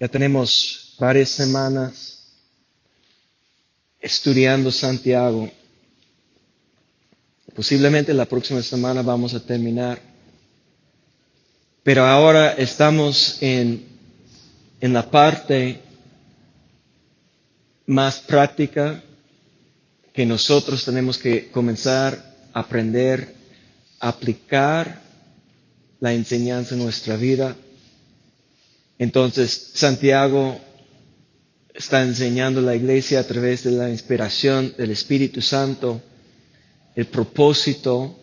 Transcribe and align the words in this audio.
Ya 0.00 0.06
tenemos 0.06 0.94
varias 0.98 1.30
semanas 1.30 2.18
estudiando 4.00 4.70
Santiago. 4.70 5.50
Posiblemente 7.54 8.14
la 8.14 8.24
próxima 8.26 8.62
semana 8.62 9.02
vamos 9.02 9.34
a 9.34 9.40
terminar. 9.40 10.00
Pero 11.82 12.04
ahora 12.04 12.52
estamos 12.52 13.38
en, 13.40 13.86
en 14.80 14.92
la 14.92 15.10
parte 15.10 15.80
más 17.86 18.20
práctica 18.20 19.02
que 20.12 20.26
nosotros 20.26 20.84
tenemos 20.84 21.18
que 21.18 21.50
comenzar 21.50 22.36
a 22.52 22.60
aprender, 22.60 23.34
a 23.98 24.10
aplicar 24.10 25.00
la 25.98 26.12
enseñanza 26.12 26.76
en 26.76 26.82
nuestra 26.84 27.16
vida. 27.16 27.56
Entonces, 28.98 29.70
Santiago 29.74 30.58
está 31.72 32.02
enseñando 32.02 32.60
a 32.60 32.64
la 32.64 32.74
iglesia 32.74 33.20
a 33.20 33.24
través 33.26 33.62
de 33.62 33.70
la 33.70 33.90
inspiración 33.90 34.74
del 34.76 34.90
Espíritu 34.90 35.40
Santo 35.40 36.02
el 36.96 37.06
propósito 37.06 38.18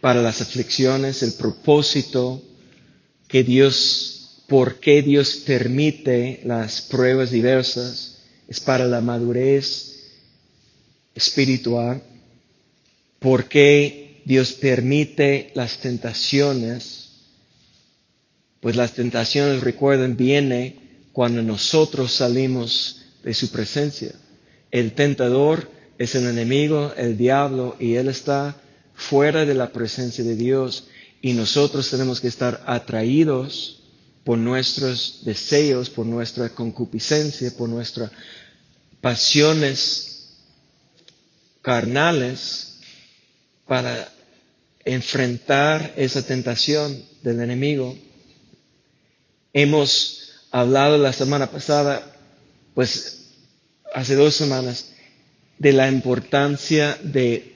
para 0.00 0.20
las 0.20 0.40
aflicciones, 0.40 1.22
el 1.22 1.34
propósito 1.34 2.42
que 3.28 3.44
Dios, 3.44 4.42
por 4.48 4.80
qué 4.80 5.02
Dios 5.02 5.36
permite 5.46 6.40
las 6.44 6.80
pruebas 6.82 7.30
diversas, 7.30 8.18
es 8.48 8.58
para 8.58 8.86
la 8.86 9.00
madurez 9.00 9.90
espiritual, 11.14 12.02
por 13.20 13.48
qué 13.48 14.22
Dios 14.24 14.52
permite 14.52 15.52
las 15.54 15.78
tentaciones, 15.78 17.09
pues 18.60 18.76
las 18.76 18.92
tentaciones, 18.92 19.62
recuerden, 19.62 20.16
vienen 20.16 21.08
cuando 21.12 21.42
nosotros 21.42 22.12
salimos 22.12 23.02
de 23.22 23.34
su 23.34 23.50
presencia. 23.50 24.12
El 24.70 24.92
tentador 24.92 25.70
es 25.98 26.14
el 26.14 26.26
enemigo, 26.26 26.92
el 26.96 27.16
diablo, 27.16 27.76
y 27.78 27.94
él 27.94 28.08
está 28.08 28.56
fuera 28.94 29.44
de 29.44 29.54
la 29.54 29.70
presencia 29.70 30.22
de 30.22 30.36
Dios 30.36 30.84
y 31.22 31.32
nosotros 31.32 31.90
tenemos 31.90 32.20
que 32.20 32.28
estar 32.28 32.62
atraídos 32.66 33.80
por 34.24 34.38
nuestros 34.38 35.22
deseos, 35.24 35.90
por 35.90 36.06
nuestra 36.06 36.50
concupiscencia, 36.50 37.50
por 37.56 37.68
nuestras 37.68 38.10
pasiones 39.00 40.36
carnales 41.62 42.78
para 43.66 44.10
enfrentar 44.84 45.92
esa 45.96 46.22
tentación 46.22 47.02
del 47.22 47.40
enemigo. 47.40 47.96
Hemos 49.52 50.32
hablado 50.50 50.98
la 50.98 51.12
semana 51.12 51.48
pasada, 51.48 52.02
pues 52.74 53.32
hace 53.92 54.14
dos 54.14 54.34
semanas, 54.34 54.92
de 55.58 55.72
la 55.72 55.88
importancia 55.88 56.96
de 57.02 57.54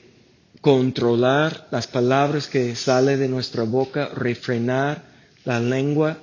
controlar 0.61 1.67
las 1.71 1.87
palabras 1.87 2.47
que 2.47 2.75
salen 2.75 3.19
de 3.19 3.27
nuestra 3.27 3.63
boca, 3.63 4.09
refrenar 4.13 5.03
la 5.43 5.59
lengua. 5.59 6.17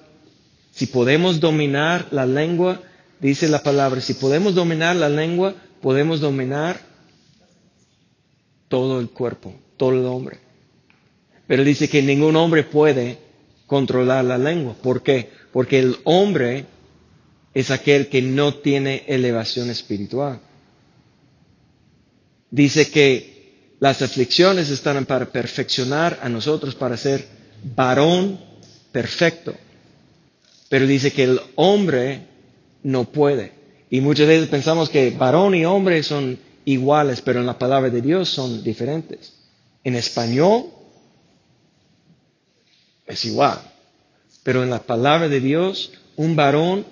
Si 0.72 0.86
podemos 0.86 1.40
dominar 1.40 2.08
la 2.10 2.26
lengua, 2.26 2.82
dice 3.20 3.48
la 3.48 3.62
palabra, 3.62 4.00
si 4.00 4.14
podemos 4.14 4.54
dominar 4.54 4.96
la 4.96 5.08
lengua, 5.08 5.54
podemos 5.80 6.20
dominar 6.20 6.80
todo 8.68 9.00
el 9.00 9.10
cuerpo, 9.10 9.54
todo 9.76 9.92
el 9.92 10.06
hombre. 10.06 10.38
Pero 11.46 11.64
dice 11.64 11.88
que 11.88 12.02
ningún 12.02 12.36
hombre 12.36 12.62
puede 12.62 13.18
controlar 13.72 14.24
la 14.24 14.36
lengua. 14.36 14.74
¿Por 14.82 15.02
qué? 15.02 15.30
Porque 15.52 15.78
el 15.78 15.96
hombre 16.04 16.66
es 17.54 17.70
aquel 17.70 18.08
que 18.08 18.20
no 18.20 18.54
tiene 18.54 19.04
elevación 19.06 19.70
espiritual 19.70 20.40
dice 22.52 22.90
que 22.90 23.74
las 23.80 24.00
aflicciones 24.02 24.70
están 24.70 25.04
para 25.06 25.26
perfeccionar 25.26 26.20
a 26.22 26.28
nosotros, 26.28 26.76
para 26.76 26.96
ser 26.96 27.26
varón 27.74 28.38
perfecto. 28.92 29.54
Pero 30.68 30.86
dice 30.86 31.12
que 31.12 31.24
el 31.24 31.40
hombre 31.56 32.28
no 32.84 33.04
puede. 33.04 33.52
Y 33.90 34.00
muchas 34.00 34.28
veces 34.28 34.48
pensamos 34.48 34.88
que 34.88 35.10
varón 35.10 35.54
y 35.56 35.64
hombre 35.64 36.02
son 36.04 36.38
iguales, 36.64 37.20
pero 37.22 37.40
en 37.40 37.46
la 37.46 37.58
palabra 37.58 37.90
de 37.90 38.00
Dios 38.00 38.28
son 38.28 38.62
diferentes. 38.62 39.32
En 39.82 39.96
español 39.96 40.66
es 43.06 43.24
igual, 43.24 43.58
pero 44.42 44.62
en 44.62 44.70
la 44.70 44.82
palabra 44.82 45.28
de 45.28 45.40
Dios 45.40 45.92
un 46.16 46.36
varón 46.36 46.84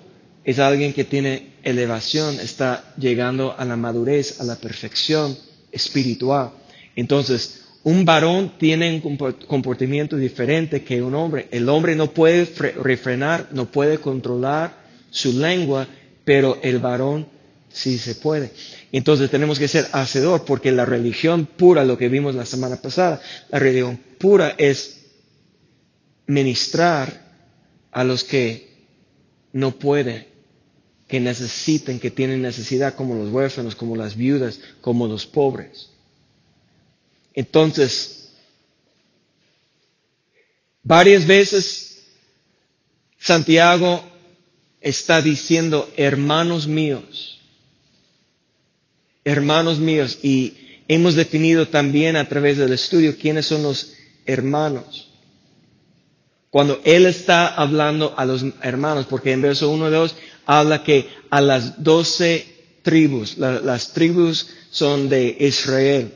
es 0.43 0.59
alguien 0.59 0.93
que 0.93 1.03
tiene 1.03 1.53
elevación, 1.63 2.39
está 2.39 2.93
llegando 2.97 3.55
a 3.57 3.65
la 3.65 3.75
madurez, 3.75 4.41
a 4.41 4.43
la 4.43 4.55
perfección 4.55 5.37
espiritual. 5.71 6.51
Entonces, 6.95 7.61
un 7.83 8.05
varón 8.05 8.53
tiene 8.57 9.01
un 9.03 9.17
comportamiento 9.47 10.15
diferente 10.15 10.83
que 10.83 11.01
un 11.01 11.15
hombre. 11.15 11.47
El 11.51 11.69
hombre 11.69 11.95
no 11.95 12.11
puede 12.11 12.45
refrenar, 12.81 13.49
no 13.51 13.71
puede 13.71 13.99
controlar 13.99 14.75
su 15.09 15.33
lengua, 15.33 15.87
pero 16.23 16.59
el 16.61 16.79
varón 16.79 17.27
sí 17.69 17.97
se 17.97 18.15
puede. 18.15 18.51
Entonces 18.91 19.31
tenemos 19.31 19.57
que 19.57 19.67
ser 19.67 19.87
hacedor, 19.93 20.45
porque 20.45 20.71
la 20.71 20.85
religión 20.85 21.45
pura, 21.45 21.85
lo 21.85 21.97
que 21.97 22.09
vimos 22.09 22.35
la 22.35 22.45
semana 22.45 22.75
pasada, 22.75 23.21
la 23.49 23.59
religión 23.59 23.99
pura 24.19 24.53
es 24.57 25.00
ministrar 26.31 27.21
a 27.91 28.03
los 28.03 28.23
que 28.23 28.69
no 29.51 29.71
pueden 29.77 30.31
que 31.07 31.19
necesiten, 31.19 31.99
que 31.99 32.09
tienen 32.09 32.41
necesidad, 32.41 32.95
como 32.95 33.15
los 33.15 33.33
huérfanos, 33.33 33.75
como 33.75 33.97
las 33.97 34.15
viudas, 34.15 34.61
como 34.79 35.07
los 35.07 35.25
pobres. 35.25 35.89
Entonces, 37.33 38.29
varias 40.83 41.27
veces 41.27 42.03
Santiago 43.19 44.01
está 44.79 45.21
diciendo, 45.21 45.91
hermanos 45.97 46.65
míos, 46.65 47.41
hermanos 49.25 49.79
míos, 49.79 50.17
y 50.23 50.53
hemos 50.87 51.15
definido 51.15 51.67
también 51.67 52.15
a 52.15 52.29
través 52.29 52.57
del 52.57 52.71
estudio 52.71 53.17
quiénes 53.17 53.47
son 53.47 53.63
los 53.63 53.91
hermanos. 54.25 55.10
Cuando 56.51 56.81
él 56.83 57.05
está 57.05 57.47
hablando 57.47 58.13
a 58.17 58.25
los 58.25 58.45
hermanos, 58.61 59.07
porque 59.09 59.31
en 59.31 59.41
verso 59.41 59.69
1 59.71 59.87
y 59.87 59.91
2 59.91 60.15
habla 60.45 60.83
que 60.83 61.09
a 61.29 61.39
las 61.39 61.81
doce 61.81 62.45
tribus, 62.83 63.37
las 63.37 63.93
tribus 63.93 64.49
son 64.69 65.07
de 65.07 65.37
Israel. 65.39 66.13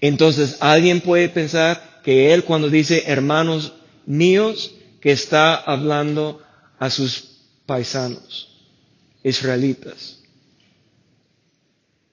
Entonces, 0.00 0.58
alguien 0.60 1.00
puede 1.00 1.28
pensar 1.28 2.00
que 2.04 2.32
él 2.32 2.44
cuando 2.44 2.70
dice 2.70 3.02
hermanos 3.06 3.72
míos, 4.06 4.72
que 5.00 5.10
está 5.10 5.56
hablando 5.56 6.40
a 6.78 6.88
sus 6.88 7.24
paisanos, 7.66 8.48
israelitas. 9.24 10.20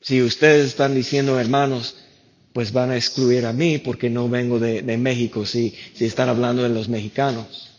Si 0.01 0.23
ustedes 0.23 0.67
están 0.67 0.95
diciendo 0.95 1.40
hermanos, 1.40 1.97
pues 2.53 2.72
van 2.72 2.91
a 2.91 2.96
excluir 2.96 3.46
a 3.46 3.53
mí 3.53 3.80
porque 3.80 4.09
no 4.09 4.30
vengo 4.30 4.59
de, 4.59 4.84
México 4.97 5.46
si, 5.46 5.75
si 5.96 6.06
están 6.06 6.30
hablando 6.30 6.64
de 6.64 6.69
los 6.69 6.88
mexicanos. 6.88 7.72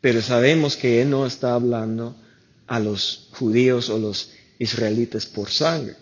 Pero 0.00 0.20
sabemos 0.20 0.76
que 0.76 1.00
Él 1.02 1.10
no 1.10 1.26
está 1.26 1.54
hablando 1.54 2.14
a 2.66 2.78
los 2.78 3.28
judíos 3.32 3.88
o 3.88 3.98
los 3.98 4.30
israelitas 4.58 5.26
por 5.26 5.50
sangre. 5.50 5.96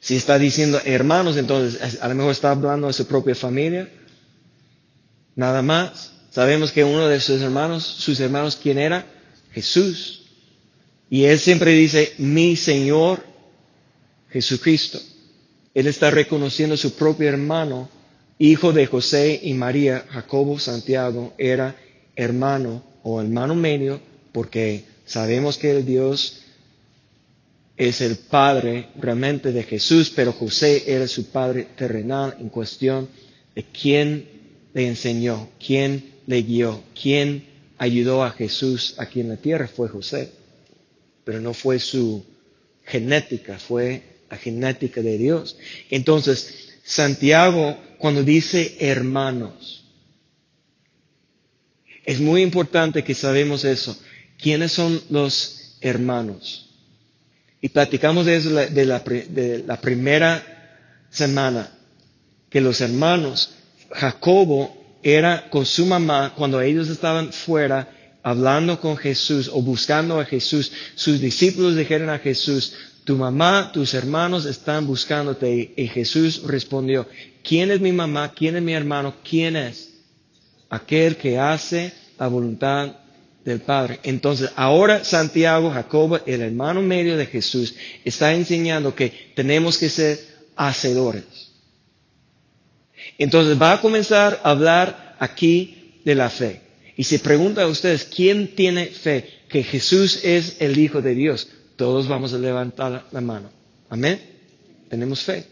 Si 0.00 0.16
está 0.16 0.38
diciendo 0.38 0.80
hermanos, 0.84 1.36
entonces 1.36 2.00
a 2.00 2.08
lo 2.08 2.14
mejor 2.14 2.30
está 2.30 2.52
hablando 2.52 2.86
a 2.86 2.92
su 2.92 3.06
propia 3.06 3.34
familia. 3.34 3.90
Nada 5.34 5.62
más. 5.62 6.12
Sabemos 6.30 6.70
que 6.70 6.84
uno 6.84 7.08
de 7.08 7.20
sus 7.20 7.40
hermanos, 7.40 7.84
sus 7.84 8.20
hermanos, 8.20 8.56
¿quién 8.62 8.78
era? 8.78 9.06
Jesús. 9.52 10.26
Y 11.10 11.24
él 11.24 11.38
siempre 11.38 11.72
dice, 11.72 12.12
mi 12.18 12.54
Señor 12.54 13.24
Jesucristo. 14.30 15.00
Él 15.74 15.86
está 15.86 16.10
reconociendo 16.10 16.74
a 16.74 16.78
su 16.78 16.94
propio 16.94 17.28
hermano, 17.28 17.88
hijo 18.38 18.72
de 18.72 18.86
José 18.86 19.40
y 19.42 19.54
María, 19.54 20.06
Jacobo, 20.10 20.58
Santiago, 20.58 21.34
era 21.38 21.76
hermano 22.16 22.82
o 23.02 23.20
hermano 23.20 23.54
medio, 23.54 24.00
porque 24.32 24.84
sabemos 25.06 25.56
que 25.56 25.70
el 25.70 25.86
Dios 25.86 26.42
es 27.76 28.00
el 28.00 28.16
padre 28.16 28.88
realmente 28.96 29.52
de 29.52 29.62
Jesús, 29.62 30.12
pero 30.14 30.32
José 30.32 30.84
era 30.86 31.06
su 31.06 31.26
padre 31.26 31.68
terrenal 31.76 32.36
en 32.40 32.48
cuestión 32.48 33.08
de 33.54 33.64
quién 33.64 34.28
le 34.74 34.88
enseñó, 34.88 35.48
quién 35.64 36.14
le 36.26 36.42
guió, 36.42 36.82
quién 37.00 37.44
ayudó 37.78 38.24
a 38.24 38.30
Jesús 38.30 38.94
aquí 38.98 39.20
en 39.20 39.28
la 39.28 39.36
tierra 39.36 39.68
fue 39.68 39.88
José, 39.88 40.32
pero 41.24 41.40
no 41.40 41.54
fue 41.54 41.78
su 41.78 42.24
genética, 42.84 43.58
fue 43.58 44.17
la 44.30 44.36
genética 44.36 45.00
de 45.02 45.18
Dios. 45.18 45.56
Entonces, 45.90 46.76
Santiago, 46.84 47.76
cuando 47.98 48.22
dice 48.22 48.76
hermanos, 48.80 49.78
Es 52.08 52.20
muy 52.20 52.40
importante 52.40 53.04
que 53.04 53.14
sabemos 53.14 53.66
eso. 53.66 53.94
¿Quiénes 54.40 54.72
son 54.72 54.98
los 55.10 55.76
hermanos? 55.82 56.70
Y 57.60 57.68
platicamos 57.68 58.24
de 58.24 58.36
eso 58.36 58.48
de 58.48 58.86
la, 58.86 59.00
de 59.00 59.62
la 59.66 59.78
primera 59.78 60.42
semana, 61.10 61.70
que 62.48 62.62
los 62.62 62.80
hermanos, 62.80 63.50
Jacobo 63.90 64.74
era 65.02 65.50
con 65.50 65.66
su 65.66 65.84
mamá 65.84 66.32
cuando 66.34 66.62
ellos 66.62 66.88
estaban 66.88 67.30
fuera 67.30 67.94
hablando 68.22 68.80
con 68.80 68.96
Jesús 68.96 69.50
o 69.52 69.60
buscando 69.60 70.18
a 70.18 70.24
Jesús. 70.24 70.72
Sus 70.94 71.20
discípulos 71.20 71.76
dijeron 71.76 72.08
a 72.08 72.20
Jesús, 72.20 72.72
tu 73.08 73.16
mamá, 73.16 73.72
tus 73.72 73.94
hermanos 73.94 74.44
están 74.44 74.86
buscándote. 74.86 75.72
Y 75.74 75.86
Jesús 75.86 76.42
respondió, 76.42 77.08
¿quién 77.42 77.70
es 77.70 77.80
mi 77.80 77.90
mamá? 77.90 78.34
¿Quién 78.34 78.56
es 78.56 78.62
mi 78.62 78.74
hermano? 78.74 79.14
¿Quién 79.26 79.56
es? 79.56 79.94
Aquel 80.68 81.16
que 81.16 81.38
hace 81.38 81.94
la 82.18 82.28
voluntad 82.28 82.96
del 83.46 83.60
Padre. 83.60 83.98
Entonces, 84.02 84.50
ahora 84.56 85.04
Santiago, 85.04 85.70
Jacobo, 85.70 86.20
el 86.26 86.42
hermano 86.42 86.82
medio 86.82 87.16
de 87.16 87.24
Jesús, 87.24 87.76
está 88.04 88.34
enseñando 88.34 88.94
que 88.94 89.32
tenemos 89.34 89.78
que 89.78 89.88
ser 89.88 90.20
hacedores. 90.54 91.24
Entonces, 93.16 93.58
va 93.58 93.72
a 93.72 93.80
comenzar 93.80 94.38
a 94.44 94.50
hablar 94.50 95.16
aquí 95.18 95.94
de 96.04 96.14
la 96.14 96.28
fe. 96.28 96.60
Y 96.94 97.04
se 97.04 97.20
pregunta 97.20 97.62
a 97.62 97.68
ustedes, 97.68 98.04
¿quién 98.04 98.54
tiene 98.54 98.84
fe 98.84 99.44
que 99.48 99.62
Jesús 99.62 100.26
es 100.26 100.56
el 100.60 100.76
Hijo 100.76 101.00
de 101.00 101.14
Dios? 101.14 101.48
Todos 101.78 102.08
vamos 102.08 102.34
a 102.34 102.38
levantar 102.38 103.06
la 103.12 103.20
mano. 103.20 103.50
Amén. 103.88 104.20
Tenemos 104.90 105.22
fe. 105.22 105.46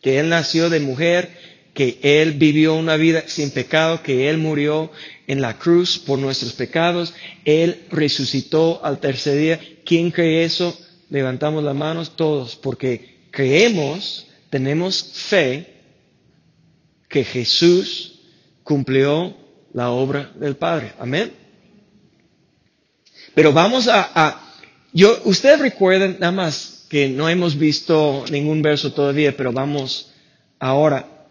Que 0.00 0.20
Él 0.20 0.28
nació 0.28 0.70
de 0.70 0.78
mujer, 0.78 1.28
que 1.74 1.98
Él 2.02 2.34
vivió 2.34 2.76
una 2.76 2.94
vida 2.94 3.24
sin 3.26 3.50
pecado, 3.50 4.00
que 4.00 4.30
Él 4.30 4.38
murió 4.38 4.92
en 5.26 5.40
la 5.40 5.58
cruz 5.58 5.98
por 5.98 6.20
nuestros 6.20 6.52
pecados, 6.52 7.12
Él 7.44 7.82
resucitó 7.90 8.80
al 8.84 9.00
tercer 9.00 9.38
día. 9.38 9.60
¿Quién 9.84 10.12
cree 10.12 10.44
eso? 10.44 10.78
Levantamos 11.08 11.64
las 11.64 11.74
manos 11.74 12.14
todos, 12.14 12.54
porque 12.54 13.18
creemos, 13.32 14.28
tenemos 14.50 15.02
fe 15.02 15.74
que 17.08 17.24
Jesús 17.24 18.20
cumplió 18.62 19.36
la 19.72 19.90
obra 19.90 20.30
del 20.36 20.54
Padre. 20.54 20.92
Amén. 20.96 21.32
Pero 23.34 23.52
vamos 23.52 23.88
a, 23.88 24.12
a, 24.14 24.49
yo, 24.92 25.20
ustedes 25.24 25.60
recuerden 25.60 26.16
nada 26.20 26.32
más 26.32 26.86
que 26.88 27.08
no 27.08 27.28
hemos 27.28 27.56
visto 27.56 28.24
ningún 28.30 28.62
verso 28.62 28.92
todavía, 28.92 29.36
pero 29.36 29.52
vamos 29.52 30.10
ahora. 30.58 31.28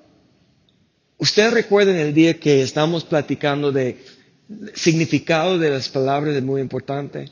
Ustedes 1.17 1.53
recuerden 1.53 1.97
el 1.97 2.13
día 2.13 2.39
que 2.39 2.61
estamos 2.61 3.03
platicando 3.03 3.71
de 3.71 3.97
significado 4.73 5.57
de 5.59 5.69
las 5.69 5.89
palabras 5.89 6.35
es 6.35 6.43
muy 6.43 6.61
importante. 6.61 7.29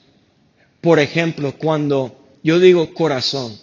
Por 0.81 1.00
ejemplo, 1.00 1.53
cuando 1.57 2.18
yo 2.44 2.59
digo 2.59 2.94
corazón, 2.94 3.57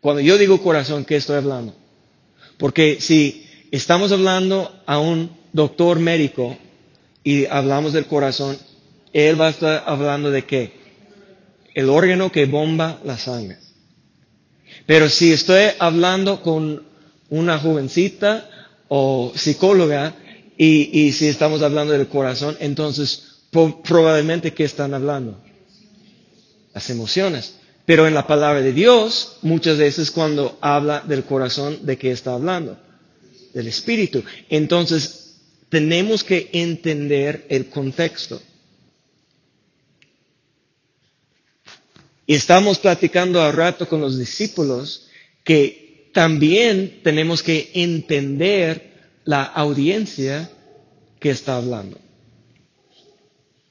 cuando 0.00 0.20
yo 0.20 0.38
digo 0.38 0.62
corazón, 0.62 1.04
¿qué 1.04 1.16
estoy 1.16 1.36
hablando? 1.36 1.74
Porque 2.58 3.00
si 3.00 3.46
estamos 3.70 4.12
hablando 4.12 4.82
a 4.86 4.98
un 4.98 5.30
doctor 5.52 5.98
médico 5.98 6.56
y 7.24 7.46
hablamos 7.46 7.94
del 7.94 8.06
corazón, 8.06 8.58
él 9.12 9.40
va 9.40 9.48
a 9.48 9.50
estar 9.50 9.84
hablando 9.86 10.30
de 10.30 10.44
qué? 10.44 10.72
El 11.74 11.88
órgano 11.88 12.32
que 12.32 12.46
bomba 12.46 13.00
la 13.04 13.18
sangre. 13.18 13.58
Pero 14.86 15.08
si 15.08 15.32
estoy 15.32 15.66
hablando 15.78 16.42
con 16.42 16.82
una 17.28 17.58
jovencita 17.58 18.48
o 18.88 19.32
psicóloga 19.34 20.14
y, 20.56 21.12
si 21.12 21.28
estamos 21.28 21.62
hablando 21.62 21.92
del 21.92 22.08
corazón, 22.08 22.56
entonces 22.60 23.42
probablemente 23.50 24.52
¿qué 24.52 24.64
están 24.64 24.94
hablando? 24.94 25.40
Las 26.74 26.90
emociones. 26.90 27.54
Pero 27.86 28.06
en 28.06 28.14
la 28.14 28.26
palabra 28.26 28.60
de 28.60 28.72
Dios, 28.72 29.38
muchas 29.42 29.78
veces 29.78 30.10
cuando 30.10 30.58
habla 30.60 31.02
del 31.06 31.24
corazón, 31.24 31.78
¿de 31.86 31.96
qué 31.96 32.10
está 32.10 32.34
hablando? 32.34 32.76
del 33.52 33.66
Espíritu. 33.66 34.22
Entonces, 34.48 35.34
tenemos 35.68 36.24
que 36.24 36.48
entender 36.52 37.46
el 37.48 37.66
contexto. 37.66 38.40
Y 42.28 42.34
estamos 42.34 42.78
platicando 42.78 43.40
a 43.40 43.50
rato 43.50 43.88
con 43.88 44.02
los 44.02 44.18
discípulos 44.18 45.06
que 45.44 46.10
también 46.12 47.00
tenemos 47.02 47.42
que 47.42 47.70
entender 47.72 48.92
la 49.24 49.44
audiencia 49.44 50.50
que 51.20 51.30
está 51.30 51.56
hablando. 51.56 51.96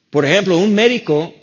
Por 0.09 0.25
ejemplo, 0.25 0.57
un 0.57 0.73
médico, 0.73 1.35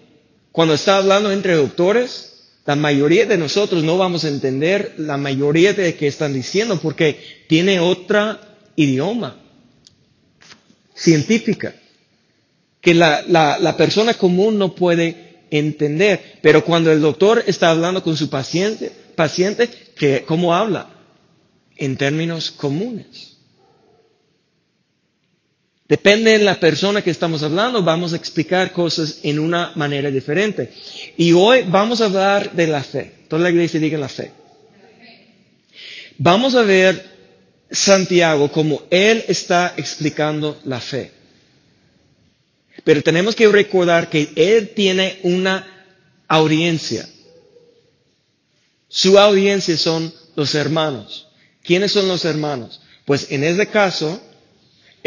cuando 0.51 0.75
está 0.75 0.97
hablando 0.97 1.31
entre 1.31 1.55
doctores, 1.55 2.49
la 2.67 2.75
mayoría 2.75 3.27
de 3.27 3.39
nosotros 3.39 3.85
no 3.85 3.97
vamos 3.97 4.25
a 4.25 4.29
entender 4.29 4.95
la 4.99 5.17
mayoría 5.17 5.73
de 5.73 5.95
que 5.95 6.09
están 6.09 6.35
diciendo 6.35 6.81
porque 6.83 7.45
tiene 7.49 7.79
otro 7.79 8.41
idioma 8.75 9.41
científica 10.97 11.77
que 12.81 12.93
la, 12.93 13.23
la, 13.29 13.61
la 13.61 13.77
persona 13.77 14.15
común 14.15 14.59
no 14.59 14.75
puede 14.75 15.24
entender. 15.59 16.39
Pero 16.43 16.65
cuando 16.65 16.91
el 16.93 17.01
doctor 17.01 17.43
está 17.47 17.71
hablando 17.71 18.03
con 18.03 18.17
su 18.17 18.29
paciente, 18.29 18.91
paciente, 19.15 19.69
que, 19.97 20.25
¿cómo 20.27 20.55
habla? 20.55 20.91
En 21.77 21.97
términos 21.97 22.51
comunes. 22.51 23.35
Depende 25.87 26.39
de 26.39 26.45
la 26.45 26.59
persona 26.59 27.03
que 27.03 27.11
estamos 27.11 27.43
hablando, 27.43 27.83
vamos 27.83 28.13
a 28.13 28.17
explicar 28.17 28.73
cosas 28.73 29.19
en 29.23 29.39
una 29.39 29.73
manera 29.75 30.11
diferente. 30.11 30.73
Y 31.17 31.33
hoy 31.33 31.63
vamos 31.69 32.01
a 32.01 32.07
hablar 32.07 32.53
de 32.53 32.67
la 32.67 32.83
fe. 32.83 33.13
Toda 33.29 33.43
la 33.43 33.51
iglesia 33.51 33.79
diga 33.79 33.99
la 33.99 34.09
fe. 34.09 34.33
Vamos 36.19 36.55
a 36.55 36.63
ver 36.63 37.05
Santiago 37.71 38.51
como 38.51 38.83
él 38.91 39.25
está 39.29 39.75
explicando 39.77 40.59
la 40.65 40.81
fe. 40.81 41.14
Pero 42.85 43.03
tenemos 43.03 43.35
que 43.35 43.49
recordar 43.49 44.11
que 44.11 44.31
él 44.37 44.71
tiene 44.75 45.19
una 45.23 45.89
audiencia. 46.29 47.09
Su 48.89 49.19
audiencia 49.19 49.77
son 49.77 50.13
los 50.37 50.55
hermanos. 50.55 51.27
¿Quiénes 51.63 51.93
son 51.93 52.07
los 52.09 52.25
hermanos? 52.25 52.81
Pues 53.07 53.31
en 53.31 53.43
este 53.43 53.67
caso, 53.67 54.21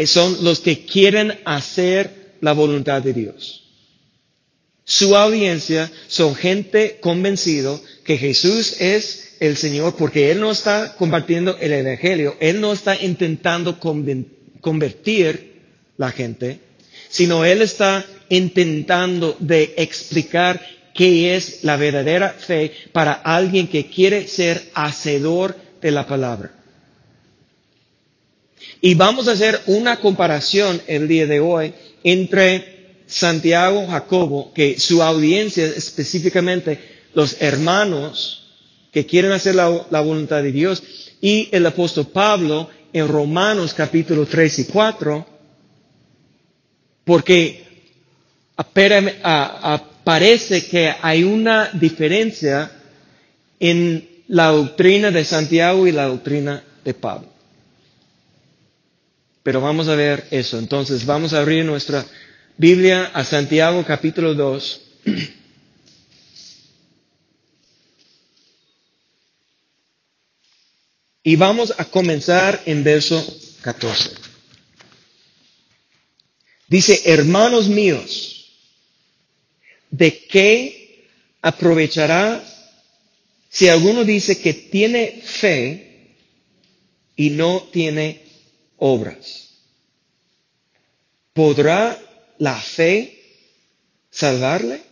son 0.06 0.44
los 0.44 0.60
que 0.60 0.84
quieren 0.84 1.38
hacer 1.44 2.34
la 2.40 2.52
voluntad 2.52 3.02
de 3.02 3.12
Dios. 3.12 3.64
Su 4.84 5.16
audiencia 5.16 5.90
son 6.06 6.34
gente 6.34 6.98
convencido 7.00 7.80
que 8.04 8.16
Jesús 8.16 8.80
es 8.80 9.36
el 9.40 9.56
Señor 9.56 9.96
porque 9.96 10.30
Él 10.30 10.40
no 10.40 10.50
está 10.50 10.94
compartiendo 10.96 11.58
el 11.60 11.72
Evangelio, 11.72 12.36
Él 12.40 12.60
no 12.60 12.72
está 12.72 12.96
intentando 13.00 13.78
convertir 14.60 15.62
la 15.96 16.10
gente, 16.10 16.60
sino 17.08 17.44
Él 17.44 17.62
está 17.62 18.04
intentando 18.28 19.36
de 19.38 19.74
explicar 19.76 20.60
qué 20.94 21.36
es 21.36 21.64
la 21.64 21.76
verdadera 21.76 22.30
fe 22.30 22.72
para 22.92 23.12
alguien 23.12 23.68
que 23.68 23.86
quiere 23.86 24.26
ser 24.26 24.70
hacedor 24.74 25.56
de 25.80 25.90
la 25.90 26.06
palabra. 26.06 26.52
Y 28.80 28.94
vamos 28.94 29.28
a 29.28 29.32
hacer 29.32 29.60
una 29.66 29.98
comparación 30.00 30.80
el 30.86 31.08
día 31.08 31.26
de 31.26 31.40
hoy 31.40 31.72
entre 32.04 32.78
Santiago, 33.06 33.86
Jacobo, 33.86 34.52
que 34.52 34.78
su 34.78 35.02
audiencia 35.02 35.64
específicamente 35.66 36.78
los 37.14 37.40
hermanos 37.40 38.44
que 38.92 39.06
quieren 39.06 39.32
hacer 39.32 39.54
la, 39.54 39.68
voluntad 39.68 40.42
de 40.42 40.52
Dios 40.52 40.82
y 41.20 41.48
el 41.52 41.66
apóstol 41.66 42.06
Pablo 42.06 42.70
en 42.92 43.08
Romanos 43.08 43.74
capítulo 43.74 44.26
3 44.26 44.58
y 44.60 44.64
4, 44.66 45.26
porque 47.08 47.64
parece 50.04 50.66
que 50.66 50.94
hay 51.00 51.24
una 51.24 51.70
diferencia 51.72 52.70
en 53.58 54.06
la 54.28 54.48
doctrina 54.48 55.10
de 55.10 55.24
Santiago 55.24 55.86
y 55.86 55.92
la 55.92 56.04
doctrina 56.04 56.62
de 56.84 56.92
Pablo. 56.92 57.30
Pero 59.42 59.62
vamos 59.62 59.88
a 59.88 59.94
ver 59.94 60.26
eso. 60.30 60.58
Entonces 60.58 61.06
vamos 61.06 61.32
a 61.32 61.38
abrir 61.40 61.64
nuestra 61.64 62.04
Biblia 62.58 63.06
a 63.14 63.24
Santiago 63.24 63.82
capítulo 63.86 64.34
2. 64.34 64.80
Y 71.22 71.36
vamos 71.36 71.72
a 71.78 71.86
comenzar 71.86 72.60
en 72.66 72.84
verso 72.84 73.24
14. 73.62 74.27
Dice, 76.68 77.02
hermanos 77.06 77.68
míos, 77.68 78.52
¿de 79.90 80.26
qué 80.26 81.06
aprovechará 81.40 82.44
si 83.48 83.68
alguno 83.68 84.04
dice 84.04 84.38
que 84.40 84.52
tiene 84.52 85.22
fe 85.24 86.14
y 87.16 87.30
no 87.30 87.62
tiene 87.72 88.22
obras. 88.76 89.48
¿podrá 91.38 91.96
la 92.38 92.56
fe 92.60 93.16
salvarle? 94.10 94.82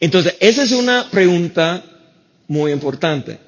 Entonces, 0.00 0.34
esa 0.40 0.64
es 0.64 0.72
una 0.72 1.08
pregunta 1.12 1.84
muy 2.48 2.72
importante. 2.72 3.38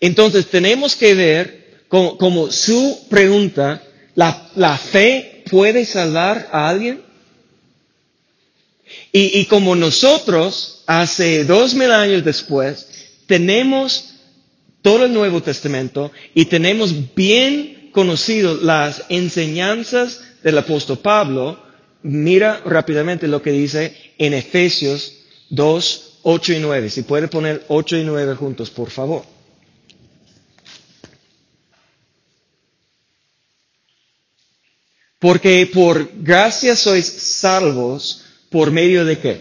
Entonces, 0.00 0.50
tenemos 0.50 0.96
que 0.96 1.14
ver 1.14 1.63
como, 1.88 2.50
su 2.50 3.06
pregunta, 3.08 3.82
¿la, 4.14 4.50
¿la, 4.56 4.76
fe 4.76 5.44
puede 5.50 5.84
salvar 5.84 6.48
a 6.50 6.68
alguien? 6.68 7.02
Y, 9.12 9.40
y 9.40 9.44
como 9.46 9.76
nosotros, 9.76 10.82
hace 10.86 11.44
dos 11.44 11.74
mil 11.74 11.90
años 11.90 12.24
después, 12.24 12.88
tenemos 13.26 14.14
todo 14.82 15.06
el 15.06 15.14
Nuevo 15.14 15.42
Testamento 15.42 16.12
y 16.34 16.44
tenemos 16.46 17.14
bien 17.14 17.90
conocido 17.92 18.56
las 18.56 19.04
enseñanzas 19.08 20.20
del 20.42 20.58
apóstol 20.58 20.98
Pablo, 20.98 21.58
mira 22.02 22.60
rápidamente 22.66 23.28
lo 23.28 23.40
que 23.40 23.52
dice 23.52 23.96
en 24.18 24.34
Efesios 24.34 25.12
2, 25.50 26.18
8 26.22 26.52
y 26.54 26.58
9. 26.58 26.90
Si 26.90 27.02
puede 27.02 27.28
poner 27.28 27.64
8 27.68 27.96
y 27.98 28.04
9 28.04 28.34
juntos, 28.34 28.70
por 28.70 28.90
favor. 28.90 29.33
Porque 35.24 35.64
por 35.72 36.10
gracia 36.20 36.76
sois 36.76 37.06
salvos 37.06 38.20
por 38.50 38.70
medio 38.70 39.06
de 39.06 39.18
qué? 39.18 39.40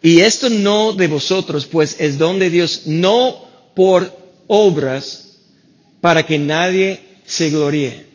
Y 0.00 0.20
esto 0.20 0.48
no 0.48 0.92
de 0.92 1.08
vosotros, 1.08 1.66
pues 1.66 1.96
es 1.98 2.16
don 2.16 2.38
de 2.38 2.48
Dios, 2.48 2.82
no 2.86 3.44
por 3.74 4.16
obras, 4.46 5.40
para 6.00 6.24
que 6.24 6.38
nadie 6.38 7.00
se 7.26 7.50
gloríe. 7.50 8.06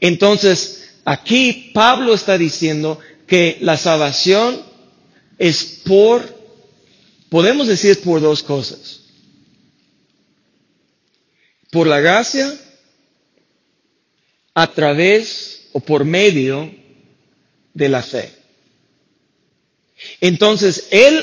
Entonces, 0.00 0.88
aquí 1.04 1.70
Pablo 1.72 2.12
está 2.12 2.36
diciendo 2.36 2.98
que 3.28 3.58
la 3.60 3.76
salvación 3.76 4.60
es 5.38 5.82
por, 5.84 6.36
podemos 7.28 7.68
decir 7.68 8.00
por 8.00 8.20
dos 8.20 8.42
cosas. 8.42 9.02
Por 11.70 11.86
la 11.86 12.00
gracia, 12.00 12.52
a 14.56 14.66
través 14.72 15.68
o 15.72 15.80
por 15.80 16.06
medio 16.06 16.72
de 17.74 17.90
la 17.90 18.02
fe. 18.02 18.32
Entonces, 20.22 20.88
él, 20.90 21.22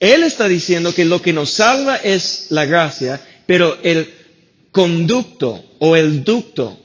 él 0.00 0.22
está 0.22 0.48
diciendo 0.48 0.94
que 0.94 1.04
lo 1.04 1.20
que 1.20 1.34
nos 1.34 1.50
salva 1.50 1.96
es 1.96 2.46
la 2.48 2.64
gracia, 2.64 3.20
pero 3.44 3.76
el 3.82 4.10
conducto 4.72 5.62
o 5.78 5.94
el 5.94 6.24
ducto 6.24 6.80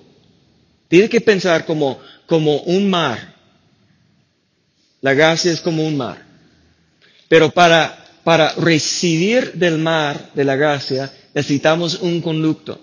tiene 0.90 1.08
que 1.08 1.22
pensar 1.22 1.66
como, 1.66 1.98
como 2.26 2.58
un 2.64 2.90
mar. 2.90 3.36
La 5.00 5.14
gracia 5.14 5.54
es 5.54 5.62
como 5.62 5.88
un 5.88 5.96
mar. 5.96 6.26
Pero 7.30 7.52
para, 7.52 8.06
para 8.26 8.52
recibir 8.56 9.54
del 9.54 9.78
mar, 9.78 10.32
de 10.34 10.44
la 10.44 10.58
gracia, 10.58 11.10
necesitamos 11.34 12.00
un 12.02 12.20
conducto. 12.20 12.82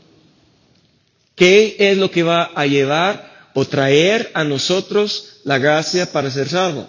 ¿Qué 1.37 1.77
es 1.79 1.99
lo 1.99 2.11
que 2.11 2.23
va 2.23 2.51
a 2.55 2.67
llevar 2.67 3.51
o 3.55 3.65
traer 3.67 4.31
a 4.35 4.43
nosotros 4.43 5.41
la 5.45 5.59
gracia 5.59 6.11
para 6.11 6.31
ser 6.31 6.49
salvo? 6.49 6.89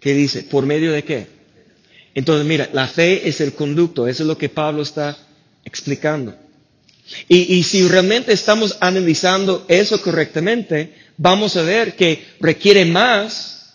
¿Qué 0.00 0.14
dice? 0.14 0.44
¿Por 0.44 0.64
medio 0.64 0.92
de 0.92 1.02
qué? 1.02 1.26
Entonces, 2.14 2.46
mira, 2.46 2.70
la 2.72 2.86
fe 2.86 3.28
es 3.28 3.40
el 3.40 3.52
conducto, 3.52 4.06
eso 4.06 4.22
es 4.22 4.26
lo 4.28 4.38
que 4.38 4.48
Pablo 4.48 4.82
está 4.82 5.18
explicando. 5.64 6.34
Y, 7.28 7.62
si 7.62 7.88
realmente 7.88 8.32
estamos 8.32 8.76
analizando 8.80 9.64
eso 9.66 10.00
correctamente, 10.02 10.94
vamos 11.16 11.56
a 11.56 11.62
ver 11.62 11.96
que 11.96 12.24
requiere 12.38 12.84
más 12.84 13.72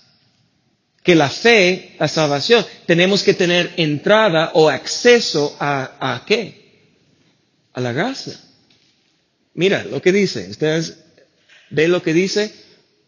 que 1.04 1.16
la 1.16 1.30
fe, 1.30 1.96
la 2.00 2.08
salvación. 2.08 2.66
Tenemos 2.86 3.24
que 3.24 3.34
tener 3.34 3.74
entrada 3.78 4.52
o 4.54 4.70
acceso 4.70 5.58
a, 5.60 5.98
a 6.00 6.26
qué? 6.26 6.92
A 7.74 7.82
la 7.82 7.92
gracia. 7.92 8.40
Mira 9.54 9.84
lo 9.84 10.02
que 10.02 10.12
dice. 10.12 10.50
Ustedes 10.50 10.98
ven 11.70 11.92
lo 11.92 12.02
que 12.02 12.14
dice. 12.14 12.54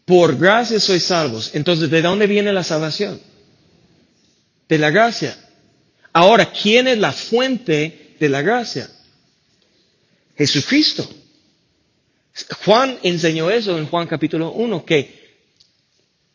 Por 0.04 0.38
gracia 0.38 0.78
sois 0.78 1.04
salvos. 1.04 1.50
Entonces, 1.54 1.90
¿de 1.90 2.02
dónde 2.02 2.26
viene 2.26 2.52
la 2.52 2.62
salvación? 2.62 3.20
De 4.68 4.78
la 4.78 4.90
gracia. 4.90 5.36
Ahora, 6.12 6.52
¿quién 6.52 6.86
es 6.88 6.98
la 6.98 7.12
fuente 7.12 8.16
de 8.18 8.28
la 8.28 8.42
gracia? 8.42 8.88
Jesucristo. 10.36 11.08
Juan 12.64 12.98
enseñó 13.02 13.50
eso 13.50 13.78
en 13.78 13.86
Juan 13.86 14.06
capítulo 14.06 14.52
1, 14.52 14.84
que 14.84 15.26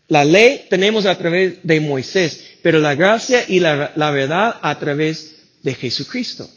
la 0.08 0.25
ley 0.25 0.65
tenemos 0.70 1.06
a 1.06 1.18
través 1.18 1.60
de 1.63 1.80
Moisés, 1.80 2.58
pero 2.62 2.80
la 2.80 2.96
gracia 2.96 3.46
y 3.48 3.60
la, 3.60 3.94
la 3.96 4.12
verdad 4.12 4.60
a 4.62 4.77
través 4.77 5.36
de 5.63 5.74
Jesucristo. 5.75 6.50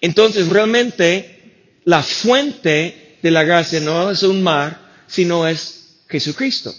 Entonces, 0.00 0.48
realmente, 0.48 1.80
la 1.84 2.02
fuente 2.02 3.18
de 3.22 3.30
la 3.30 3.44
gracia 3.44 3.80
no 3.80 4.10
es 4.10 4.22
un 4.22 4.42
mar, 4.42 4.80
sino 5.06 5.46
es 5.46 6.02
Jesucristo. 6.08 6.74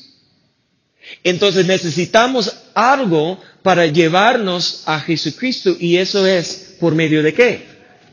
Entonces 1.23 1.65
necesitamos 1.65 2.55
algo 2.73 3.39
para 3.63 3.85
llevarnos 3.85 4.83
a 4.85 4.99
Jesucristo 4.99 5.75
y 5.79 5.97
eso 5.97 6.25
es 6.25 6.75
por 6.79 6.95
medio 6.95 7.21
de 7.23 7.33
qué? 7.33 7.67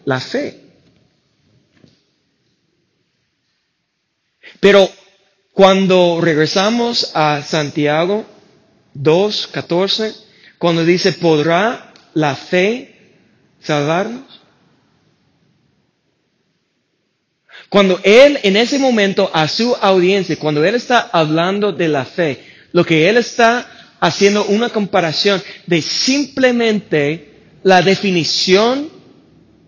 La 0.04 0.20
fe. 0.20 0.60
Pero 4.60 4.90
cuando 5.52 6.20
regresamos 6.20 7.12
a 7.14 7.42
Santiago 7.42 8.26
2, 8.94 9.46
14, 9.48 10.14
cuando 10.58 10.84
dice, 10.84 11.12
¿podrá 11.12 11.92
la 12.14 12.34
fe 12.34 13.14
salvarnos? 13.60 14.37
Cuando 17.68 18.00
Él 18.02 18.38
en 18.42 18.56
ese 18.56 18.78
momento 18.78 19.30
a 19.32 19.46
su 19.48 19.74
audiencia, 19.80 20.36
cuando 20.36 20.64
Él 20.64 20.74
está 20.74 21.10
hablando 21.12 21.72
de 21.72 21.88
la 21.88 22.04
fe, 22.04 22.40
lo 22.72 22.84
que 22.84 23.08
Él 23.08 23.18
está 23.18 23.66
haciendo 24.00 24.44
una 24.46 24.70
comparación 24.70 25.42
de 25.66 25.82
simplemente 25.82 27.28
la 27.62 27.82
definición 27.82 28.90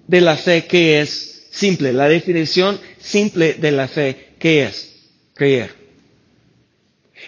de 0.06 0.20
la 0.20 0.36
fe 0.36 0.66
que 0.66 1.00
es 1.00 1.48
simple, 1.50 1.92
la 1.92 2.08
definición 2.08 2.80
simple 3.00 3.54
de 3.54 3.72
la 3.72 3.88
fe 3.88 4.30
que 4.38 4.62
es 4.64 4.92
creer. 5.34 5.74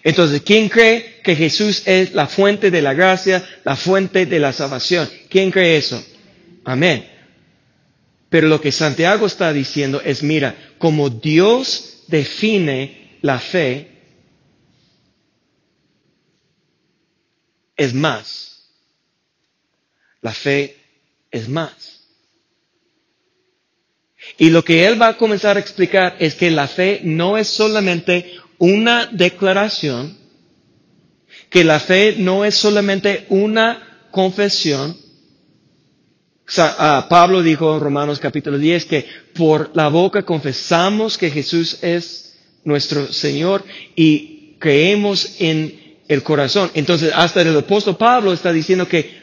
Entonces, 0.04 0.40
¿quién 0.42 0.68
cree 0.68 1.20
que 1.22 1.36
Jesús 1.36 1.82
es 1.86 2.14
la 2.14 2.26
fuente 2.26 2.70
de 2.70 2.82
la 2.82 2.94
gracia, 2.94 3.44
la 3.64 3.76
fuente 3.76 4.26
de 4.26 4.38
la 4.38 4.52
salvación? 4.52 5.08
¿Quién 5.28 5.50
cree 5.50 5.76
eso? 5.76 6.02
Amén. 6.64 7.11
Pero 8.32 8.48
lo 8.48 8.62
que 8.62 8.72
Santiago 8.72 9.26
está 9.26 9.52
diciendo 9.52 10.00
es, 10.00 10.22
mira, 10.22 10.56
como 10.78 11.10
Dios 11.10 12.04
define 12.08 13.18
la 13.20 13.38
fe, 13.38 13.90
es 17.76 17.92
más. 17.92 18.70
La 20.22 20.32
fe 20.32 20.78
es 21.30 21.46
más. 21.46 22.06
Y 24.38 24.48
lo 24.48 24.64
que 24.64 24.86
él 24.86 25.00
va 25.00 25.08
a 25.08 25.18
comenzar 25.18 25.58
a 25.58 25.60
explicar 25.60 26.16
es 26.18 26.34
que 26.34 26.50
la 26.50 26.68
fe 26.68 27.02
no 27.04 27.36
es 27.36 27.48
solamente 27.48 28.36
una 28.56 29.08
declaración, 29.12 30.16
que 31.50 31.64
la 31.64 31.80
fe 31.80 32.14
no 32.16 32.46
es 32.46 32.54
solamente 32.54 33.26
una 33.28 34.06
confesión, 34.10 35.01
Pablo 37.08 37.42
dijo 37.42 37.74
en 37.74 37.80
Romanos 37.80 38.18
capítulo 38.18 38.58
10 38.58 38.84
que 38.86 39.06
por 39.34 39.70
la 39.74 39.88
boca 39.88 40.22
confesamos 40.22 41.16
que 41.16 41.30
Jesús 41.30 41.78
es 41.82 42.34
nuestro 42.64 43.12
Señor 43.12 43.64
y 43.96 44.56
creemos 44.58 45.36
en 45.38 45.96
el 46.08 46.22
corazón. 46.22 46.70
Entonces, 46.74 47.12
hasta 47.14 47.42
el 47.42 47.56
apóstol 47.56 47.96
Pablo 47.96 48.32
está 48.32 48.52
diciendo 48.52 48.86
que 48.86 49.22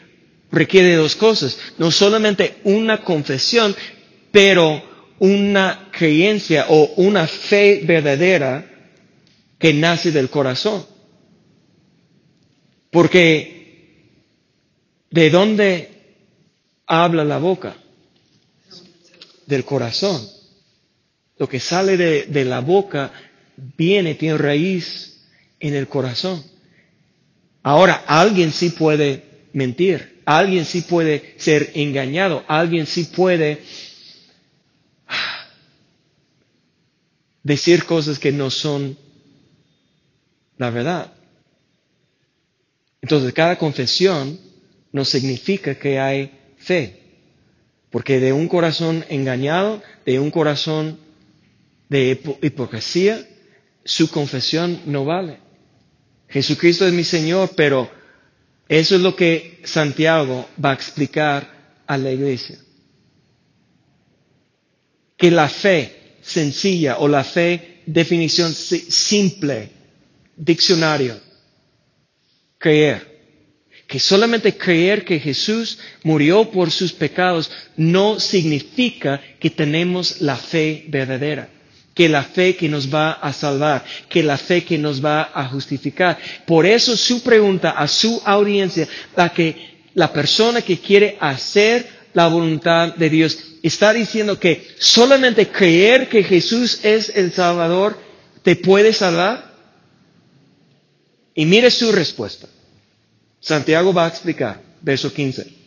requiere 0.52 0.96
dos 0.96 1.16
cosas. 1.16 1.58
No 1.78 1.92
solamente 1.92 2.56
una 2.64 3.00
confesión, 3.00 3.76
pero 4.32 4.82
una 5.20 5.90
creencia 5.92 6.66
o 6.70 6.94
una 6.98 7.28
fe 7.28 7.82
verdadera 7.84 8.66
que 9.58 9.74
nace 9.74 10.12
del 10.12 10.30
corazón. 10.30 10.86
Porque, 12.92 14.16
¿de 15.12 15.30
dónde 15.30 15.99
habla 16.90 17.24
la 17.24 17.38
boca? 17.38 17.78
Del 19.46 19.64
corazón. 19.64 20.28
Lo 21.38 21.48
que 21.48 21.60
sale 21.60 21.96
de, 21.96 22.46
la 22.46 22.60
boca 22.60 23.14
viene, 23.78 24.16
tiene 24.16 24.38
raíz 24.38 25.22
en 25.60 25.76
el 25.76 25.88
corazón. 25.88 26.44
Ahora, 27.64 28.04
alguien 28.08 28.52
sí 28.52 28.72
puede 28.72 29.24
mentir, 29.54 30.22
alguien 30.26 30.66
sí 30.66 30.82
puede 30.82 31.36
ser 31.38 31.72
engañado, 31.76 32.44
alguien 32.48 32.86
sí 32.86 33.06
puede 33.06 33.62
decir 37.44 37.86
cosas 37.86 38.20
que 38.20 38.32
no 38.32 38.50
son 38.50 38.98
la 40.58 40.70
verdad. 40.70 41.14
Entonces, 43.02 43.34
cada 43.34 43.58
confesión 43.58 44.40
no 44.92 45.06
significa 45.06 45.76
que 45.76 46.00
hay 46.00 46.39
fe, 46.60 47.00
porque 47.90 48.20
de 48.20 48.34
un 48.34 48.48
corazón 48.48 49.04
engañado, 49.10 49.82
de 50.06 50.20
un 50.20 50.30
corazón 50.30 51.00
de 51.90 52.22
hipocresía, 52.42 53.26
su 53.84 54.12
confesión 54.12 54.82
no 54.86 55.06
vale. 55.06 55.40
Jesucristo 56.28 56.86
es 56.86 56.94
mi 56.94 57.04
Señor, 57.04 57.52
pero 57.56 57.90
eso 58.68 58.96
es 58.96 59.02
lo 59.02 59.16
que 59.16 59.62
Santiago 59.64 60.48
va 60.64 60.72
a 60.72 60.76
explicar 60.76 61.82
a 61.88 61.98
la 61.98 62.12
iglesia. 62.12 62.60
Que 65.18 65.32
la 65.32 65.50
fe 65.50 66.18
sencilla 66.22 67.00
o 67.00 67.08
la 67.08 67.24
fe 67.24 67.82
definición 67.88 68.54
simple, 68.54 69.72
diccionario, 70.36 71.20
creer. 72.60 73.19
Que 73.90 74.00
solamente 74.00 74.56
creer 74.56 75.04
que 75.04 75.20
Jesús 75.20 75.80
murió 76.04 76.50
por 76.52 76.72
sus 76.72 76.94
pecados 76.94 77.52
no 77.76 78.20
significa 78.20 79.20
que 79.40 79.50
tenemos 79.50 80.22
la 80.22 80.38
fe 80.38 80.86
verdadera 80.88 81.50
que 82.00 82.08
la 82.08 82.24
fe 82.24 82.56
que 82.56 82.70
nos 82.70 82.88
va 82.88 83.12
a 83.12 83.34
salvar, 83.34 83.84
que 84.08 84.24
la 84.24 84.38
fe 84.38 84.64
que 84.64 84.78
nos 84.78 85.04
va 85.04 85.32
a 85.34 85.50
justificar. 85.50 86.18
Por 86.46 86.66
eso 86.66 86.96
su 86.96 87.22
pregunta 87.22 87.72
a 87.72 87.90
su 87.90 88.22
audiencia, 88.24 88.88
la 89.18 89.34
que 89.34 89.82
la 89.96 90.14
persona 90.14 90.62
que 90.62 90.78
quiere 90.78 91.18
hacer 91.20 91.86
la 92.14 92.28
voluntad 92.28 92.96
de 92.96 93.10
Dios 93.10 93.38
está 93.62 93.92
diciendo 93.92 94.40
que 94.40 94.66
solamente 94.78 95.50
creer 95.50 96.08
que 96.08 96.24
Jesús 96.24 96.80
es 96.84 97.12
el 97.14 97.34
Salvador 97.34 98.00
te 98.44 98.56
puede 98.56 98.94
salvar. 98.94 99.50
Y 101.36 101.46
mire 101.46 101.70
su 101.70 101.92
respuesta. 101.92 102.48
Santiago 103.40 103.94
va 103.94 104.06
a 104.06 104.10
explicar, 104.10 104.62
verso 104.82 105.14
15. 105.14 105.60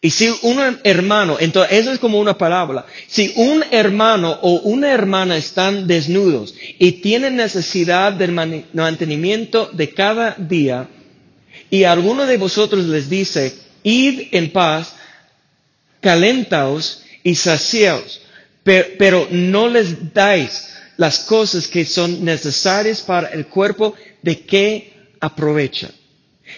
Y 0.00 0.10
si 0.10 0.28
un 0.42 0.60
hermano, 0.84 1.38
entonces 1.40 1.78
eso 1.78 1.90
es 1.90 1.98
como 1.98 2.18
una 2.20 2.36
parábola, 2.36 2.84
si 3.08 3.32
un 3.36 3.64
hermano 3.70 4.38
o 4.42 4.60
una 4.60 4.90
hermana 4.92 5.38
están 5.38 5.86
desnudos 5.86 6.54
y 6.78 6.92
tienen 7.00 7.36
necesidad 7.36 8.12
del 8.12 8.32
mantenimiento 8.74 9.70
de 9.72 9.94
cada 9.94 10.34
día, 10.36 10.88
y 11.70 11.84
alguno 11.84 12.26
de 12.26 12.36
vosotros 12.36 12.84
les 12.84 13.08
dice, 13.08 13.54
id 13.82 14.28
en 14.32 14.50
paz, 14.52 14.92
calentaos 16.00 17.02
y 17.22 17.34
saciaos, 17.34 18.20
pero, 18.62 19.26
no 19.30 19.68
les 19.68 20.12
dais 20.14 20.68
las 20.96 21.20
cosas 21.20 21.66
que 21.66 21.84
son 21.84 22.24
necesarias 22.24 23.00
para 23.00 23.28
el 23.28 23.46
cuerpo, 23.46 23.94
¿de 24.22 24.40
qué 24.40 24.93
aprovecha? 25.24 25.90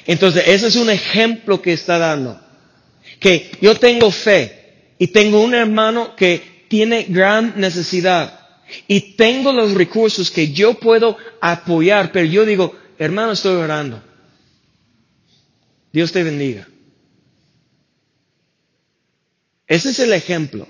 Entonces, 0.07 0.45
ese 0.47 0.67
es 0.67 0.77
un 0.77 0.91
ejemplo 0.91 1.63
que 1.63 1.73
está 1.73 1.99
dando 1.99 2.41
que 3.21 3.51
yo 3.61 3.79
tengo 3.79 4.11
fe 4.11 4.95
y 4.99 5.09
tengo 5.09 5.43
un 5.43 5.55
hermano 5.55 6.17
que 6.17 6.67
tiene 6.69 7.05
gran 7.05 7.55
necesidad 7.57 8.41
y 8.89 9.17
tengo 9.17 9.53
los 9.53 9.73
recursos 9.75 10.31
que 10.31 10.53
yo 10.53 10.75
puedo 10.75 11.17
apoyar, 11.41 12.11
pero 12.13 12.27
yo 12.27 12.45
digo, 12.45 12.77
hermano, 12.99 13.33
estoy 13.33 13.57
orando. 13.57 14.03
Dios 15.93 16.13
te 16.13 16.23
bendiga. 16.23 16.67
Ese 19.67 19.91
es 19.91 19.99
el 20.01 20.13
ejemplo. 20.13 20.67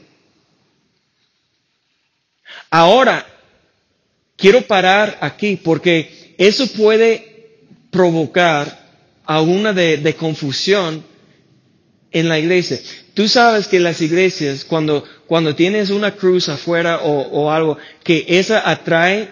Ahora, 2.70 3.26
quiero 4.36 4.62
parar 4.62 5.18
aquí 5.20 5.56
porque 5.56 6.34
eso 6.38 6.66
puede 6.68 7.35
provocar 7.90 8.86
a 9.24 9.40
una 9.40 9.72
de 9.72 10.14
confusión 10.18 11.02
en 12.16 12.28
la 12.28 12.38
iglesia. 12.38 12.80
Tú 13.12 13.28
sabes 13.28 13.66
que 13.68 13.80
las 13.80 14.00
iglesias, 14.00 14.64
cuando, 14.64 15.04
cuando 15.26 15.54
tienes 15.54 15.90
una 15.90 16.16
cruz 16.16 16.48
afuera 16.48 17.00
o, 17.02 17.50
algo, 17.50 17.76
que 18.02 18.24
esa 18.26 18.68
atrae 18.70 19.28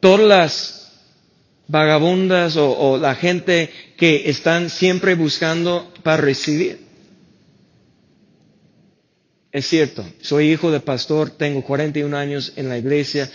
todas 0.00 0.26
las 0.26 0.92
vagabundas 1.66 2.56
o, 2.56 2.70
o 2.78 2.98
la 2.98 3.14
gente 3.14 3.70
que 3.96 4.28
están 4.28 4.70
siempre 4.70 5.14
buscando 5.14 5.92
para 6.02 6.18
recibir. 6.18 6.78
Es 9.50 9.66
cierto, 9.68 10.04
soy 10.20 10.50
hijo 10.50 10.70
de 10.70 10.80
pastor, 10.80 11.30
tengo 11.30 11.62
41 11.62 12.16
años 12.16 12.52
en 12.54 12.68
la 12.68 12.78
iglesia. 12.78 13.30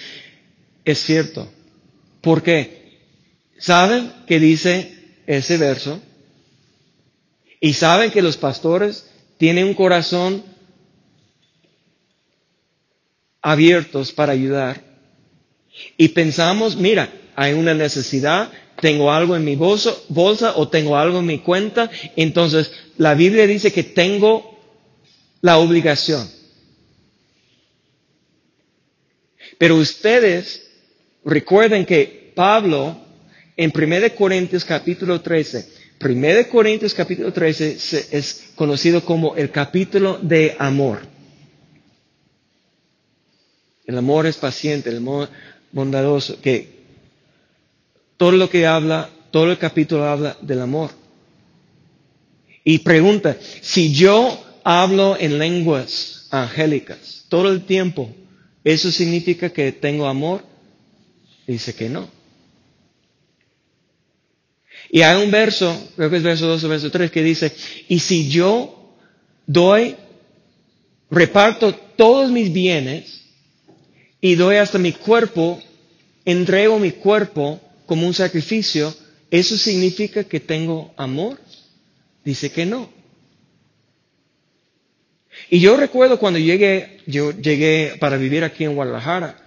Es 0.85 0.99
cierto. 0.99 1.49
¿Por 2.21 2.43
qué? 2.43 2.78
¿Saben 3.59 4.13
qué 4.25 4.39
dice 4.39 5.21
ese 5.27 5.57
verso? 5.57 6.01
Y 7.59 7.73
saben 7.73 8.09
que 8.09 8.21
los 8.21 8.37
pastores 8.37 9.09
tienen 9.37 9.65
un 9.65 9.73
corazón 9.73 10.43
abiertos 13.41 14.13
para 14.13 14.31
ayudar. 14.31 14.81
Y 15.97 16.09
pensamos, 16.09 16.77
mira, 16.77 17.13
hay 17.35 17.53
una 17.53 17.73
necesidad, 17.73 18.49
tengo 18.79 19.11
algo 19.11 19.35
en 19.35 19.43
mi 19.43 19.55
bolsa, 19.57 19.93
bolsa 20.07 20.53
o 20.55 20.69
tengo 20.69 20.97
algo 20.97 21.19
en 21.19 21.25
mi 21.25 21.39
cuenta. 21.39 21.91
Entonces, 22.15 22.71
la 22.97 23.13
Biblia 23.13 23.45
dice 23.45 23.73
que 23.73 23.83
tengo 23.83 24.57
la 25.41 25.57
obligación. 25.57 26.29
Pero 29.57 29.75
ustedes 29.75 30.65
recuerden 31.25 31.85
que 31.85 32.31
Pablo 32.33 33.08
en 33.61 33.73
1 33.75 34.15
Corintios 34.15 34.63
capítulo 34.63 35.19
13 35.19 35.67
1 36.01 36.47
Corintios 36.49 36.93
capítulo 36.93 37.33
13 37.33 37.73
es 38.11 38.51
conocido 38.55 39.03
como 39.03 39.35
el 39.35 39.51
capítulo 39.51 40.17
de 40.21 40.55
amor. 40.57 40.99
El 43.85 43.97
amor 43.97 44.25
es 44.27 44.37
paciente, 44.37 44.89
el 44.89 44.97
amor 44.97 45.27
bondadoso, 45.73 46.39
que 46.39 46.79
todo 48.15 48.31
lo 48.31 48.49
que 48.49 48.65
habla, 48.65 49.09
todo 49.29 49.51
el 49.51 49.57
capítulo 49.57 50.05
habla 50.05 50.37
del 50.41 50.61
amor. 50.61 50.91
Y 52.63 52.77
pregunta, 52.79 53.35
si 53.59 53.93
yo 53.93 54.41
hablo 54.63 55.17
en 55.19 55.37
lenguas 55.37 56.27
angélicas 56.31 57.25
todo 57.27 57.51
el 57.51 57.65
tiempo, 57.65 58.09
¿eso 58.63 58.89
significa 58.89 59.49
que 59.49 59.73
tengo 59.73 60.07
amor? 60.07 60.45
Dice 61.45 61.75
que 61.75 61.89
no. 61.89 62.18
Y 64.91 65.02
hay 65.02 65.23
un 65.23 65.30
verso, 65.30 65.89
creo 65.95 66.10
que 66.10 66.17
es 66.17 66.23
verso 66.23 66.47
2 66.47 66.63
o 66.63 66.69
verso 66.69 66.91
3, 66.91 67.12
que 67.12 67.21
dice, 67.21 67.52
y 67.88 67.99
si 67.99 68.30
yo 68.30 68.95
doy, 69.45 69.95
reparto 71.12 71.73
todos 71.95 72.32
mis 72.32 72.52
bienes 72.52 73.21
y 74.21 74.36
doy 74.36 74.58
hasta 74.58 74.80
mi 74.80 74.91
cuerpo, 74.93 75.62
entrego 76.25 76.80
mi 76.80 76.91
cuerpo 76.91 77.60
como 77.86 78.08
un 78.08 78.13
sacrificio, 78.13 78.93
¿eso 79.30 79.58
significa 79.58 80.23
que 80.23 80.39
tengo 80.39 80.93
amor? 80.97 81.39
Dice 82.23 82.52
que 82.52 82.65
no. 82.65 82.89
Y 85.49 85.60
yo 85.60 85.78
recuerdo 85.78 86.19
cuando 86.19 86.39
llegué, 86.39 86.99
yo 87.06 87.32
llegué 87.32 87.95
para 87.99 88.17
vivir 88.17 88.43
aquí 88.43 88.65
en 88.65 88.75
Guadalajara, 88.75 89.38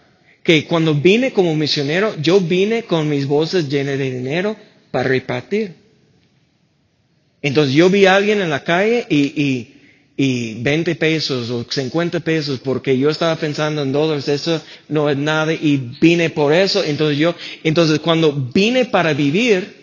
que 0.43 0.67
cuando 0.67 0.95
vine 0.95 1.33
como 1.33 1.55
misionero, 1.55 2.17
yo 2.21 2.41
vine 2.41 2.85
con 2.85 3.09
mis 3.09 3.27
bolsas 3.27 3.69
llenas 3.69 3.99
de 3.99 4.11
dinero, 4.11 4.57
para 4.93 5.09
repartir. 5.09 5.75
Entonces 7.43 7.75
yo 7.75 7.91
vi 7.91 8.07
a 8.07 8.15
alguien 8.15 8.41
en 8.41 8.51
la 8.51 8.63
calle 8.63 9.05
y, 9.09 9.19
y, 9.43 9.75
y 10.17 10.63
20 10.63 10.95
pesos 10.95 11.51
o 11.51 11.67
50 11.69 12.21
pesos 12.21 12.61
porque 12.61 12.97
yo 12.97 13.11
estaba 13.11 13.35
pensando 13.35 13.83
en 13.83 13.91
dólares, 13.91 14.29
eso 14.29 14.63
no 14.89 15.11
es 15.11 15.17
nada 15.17 15.53
y 15.53 15.97
vine 16.01 16.31
por 16.31 16.53
eso. 16.53 16.85
Entonces 16.85 17.19
yo, 17.19 17.35
entonces 17.65 17.99
cuando 17.99 18.33
vine 18.33 18.85
para 18.85 19.13
vivir, 19.13 19.82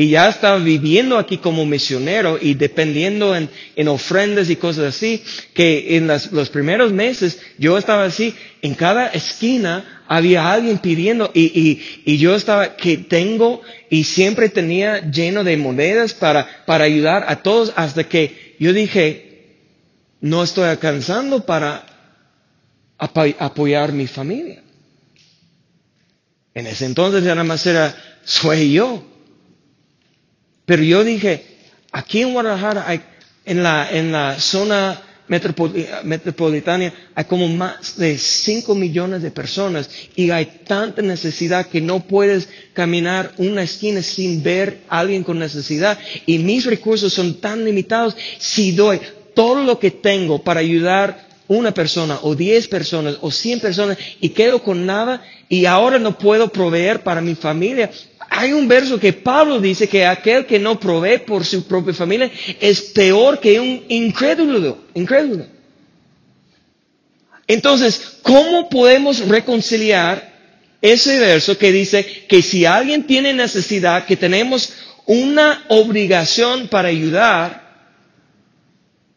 y 0.00 0.08
ya 0.08 0.30
estaba 0.30 0.56
viviendo 0.56 1.18
aquí 1.18 1.36
como 1.36 1.66
misionero 1.66 2.38
y 2.40 2.54
dependiendo 2.54 3.36
en, 3.36 3.50
en 3.76 3.86
ofrendas 3.88 4.48
y 4.48 4.56
cosas 4.56 4.96
así, 4.96 5.22
que 5.52 5.98
en 5.98 6.06
los 6.06 6.48
primeros 6.48 6.90
meses 6.90 7.38
yo 7.58 7.76
estaba 7.76 8.04
así, 8.04 8.34
en 8.62 8.74
cada 8.74 9.08
esquina 9.08 10.02
había 10.08 10.50
alguien 10.50 10.78
pidiendo 10.78 11.30
y, 11.34 11.42
y, 11.42 12.02
y 12.06 12.16
yo 12.16 12.34
estaba 12.34 12.76
que 12.76 12.96
tengo 12.96 13.60
y 13.90 14.04
siempre 14.04 14.48
tenía 14.48 15.00
lleno 15.10 15.44
de 15.44 15.58
monedas 15.58 16.14
para, 16.14 16.64
para 16.64 16.84
ayudar 16.84 17.26
a 17.28 17.42
todos 17.42 17.70
hasta 17.76 18.04
que 18.04 18.56
yo 18.58 18.72
dije, 18.72 19.58
no 20.22 20.42
estoy 20.42 20.64
alcanzando 20.64 21.44
para 21.44 21.84
apoyar 22.96 23.92
mi 23.92 24.06
familia. 24.06 24.62
En 26.54 26.66
ese 26.66 26.86
entonces 26.86 27.22
nada 27.22 27.44
más 27.44 27.66
era, 27.66 27.94
soy 28.24 28.72
yo. 28.72 29.09
Pero 30.70 30.84
yo 30.84 31.02
dije, 31.02 31.42
aquí 31.90 32.20
en 32.22 32.32
Guadalajara, 32.32 32.86
en, 33.44 33.60
la, 33.64 33.90
en 33.90 34.12
la 34.12 34.38
zona 34.38 35.02
metropolitana 35.26 36.92
hay 37.12 37.24
como 37.24 37.48
más 37.48 37.96
de 37.96 38.16
5 38.16 38.76
millones 38.76 39.20
de 39.20 39.32
personas 39.32 39.90
y 40.14 40.30
hay 40.30 40.60
tanta 40.68 41.02
necesidad 41.02 41.66
que 41.66 41.80
no 41.80 41.98
puedes 42.06 42.48
caminar 42.72 43.32
una 43.38 43.64
esquina 43.64 44.00
sin 44.00 44.44
ver 44.44 44.82
a 44.88 45.00
alguien 45.00 45.24
con 45.24 45.40
necesidad 45.40 45.98
y 46.24 46.38
mis 46.38 46.64
recursos 46.66 47.12
son 47.12 47.40
tan 47.40 47.64
limitados 47.64 48.14
si 48.38 48.70
doy 48.70 49.00
todo 49.34 49.64
lo 49.64 49.80
que 49.80 49.90
tengo 49.90 50.40
para 50.44 50.60
ayudar 50.60 51.26
una 51.48 51.74
persona 51.74 52.20
o 52.22 52.36
diez 52.36 52.68
personas 52.68 53.16
o 53.22 53.32
cien 53.32 53.58
personas 53.58 53.98
y 54.20 54.28
quedo 54.28 54.62
con 54.62 54.86
nada 54.86 55.20
y 55.48 55.66
ahora 55.66 55.98
no 55.98 56.16
puedo 56.16 56.46
proveer 56.52 57.02
para 57.02 57.20
mi 57.20 57.34
familia. 57.34 57.90
Hay 58.32 58.52
un 58.52 58.68
verso 58.68 58.98
que 59.00 59.12
Pablo 59.12 59.60
dice 59.60 59.88
que 59.88 60.06
aquel 60.06 60.46
que 60.46 60.60
no 60.60 60.78
provee 60.78 61.18
por 61.18 61.44
su 61.44 61.66
propia 61.66 61.92
familia 61.92 62.30
es 62.60 62.80
peor 62.80 63.40
que 63.40 63.58
un 63.58 63.84
incrédulo, 63.88 64.78
incrédulo. 64.94 65.46
Entonces, 67.48 68.18
¿cómo 68.22 68.68
podemos 68.68 69.26
reconciliar 69.26 70.30
ese 70.80 71.18
verso 71.18 71.58
que 71.58 71.72
dice 71.72 72.04
que 72.28 72.40
si 72.40 72.64
alguien 72.64 73.04
tiene 73.04 73.32
necesidad, 73.34 74.06
que 74.06 74.16
tenemos 74.16 74.72
una 75.06 75.64
obligación 75.68 76.68
para 76.68 76.86
ayudar, 76.88 77.68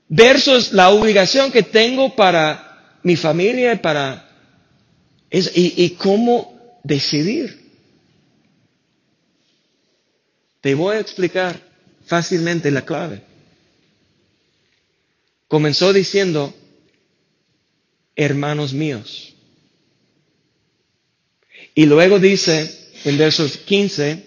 versus 0.10 0.74
la 0.74 0.90
obligación 0.90 1.52
que 1.52 1.62
tengo 1.62 2.16
para 2.16 2.98
mi 3.04 3.16
familia, 3.16 3.80
para 3.80 4.28
y, 5.30 5.84
y 5.86 5.90
cómo 5.92 6.80
decidir. 6.84 7.63
Te 10.64 10.76
voy 10.76 10.96
a 10.96 11.02
explicar 11.02 11.62
fácilmente 12.06 12.72
la 12.72 12.86
clave. 12.86 13.22
Comenzó 15.50 15.92
diciendo, 15.92 16.54
hermanos 18.16 18.72
míos. 18.72 19.36
Y 21.76 21.86
luego 21.86 22.18
dice 22.18 22.94
en 23.04 23.18
versos 23.18 23.58
15, 23.58 24.26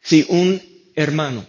si 0.00 0.24
un 0.28 0.62
hermano. 0.94 1.44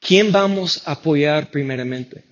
¿Quién 0.00 0.32
vamos 0.32 0.82
a 0.88 0.92
apoyar 0.92 1.52
primeramente? 1.52 2.24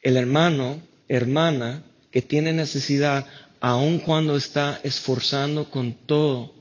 El 0.00 0.16
hermano, 0.16 0.91
hermana 1.08 1.82
que 2.10 2.22
tiene 2.22 2.52
necesidad 2.52 3.26
aun 3.60 3.98
cuando 3.98 4.36
está 4.36 4.80
esforzando 4.82 5.70
con 5.70 5.94
todo 6.06 6.52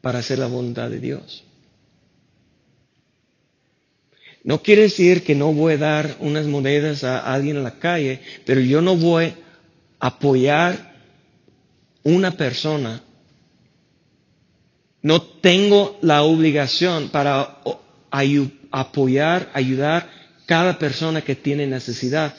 para 0.00 0.18
hacer 0.18 0.38
la 0.38 0.46
voluntad 0.46 0.90
de 0.90 1.00
Dios. 1.00 1.44
No 4.42 4.62
quiere 4.62 4.82
decir 4.82 5.24
que 5.24 5.34
no 5.34 5.52
voy 5.54 5.74
a 5.74 5.78
dar 5.78 6.16
unas 6.20 6.46
monedas 6.46 7.04
a 7.04 7.32
alguien 7.32 7.56
en 7.56 7.64
la 7.64 7.78
calle, 7.78 8.20
pero 8.44 8.60
yo 8.60 8.82
no 8.82 8.96
voy 8.96 9.32
a 9.98 10.06
apoyar 10.08 10.94
una 12.02 12.32
persona 12.32 13.02
no 15.04 15.20
tengo 15.20 15.98
la 16.00 16.22
obligación 16.22 17.10
para 17.10 17.58
apoyar, 18.70 19.50
ayudar 19.52 20.08
cada 20.46 20.78
persona 20.78 21.20
que 21.20 21.36
tiene 21.36 21.66
necesidad. 21.66 22.34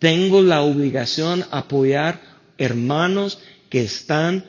Tengo 0.00 0.42
la 0.42 0.62
obligación 0.62 1.44
apoyar 1.50 2.20
hermanos 2.56 3.38
que 3.68 3.82
están 3.82 4.44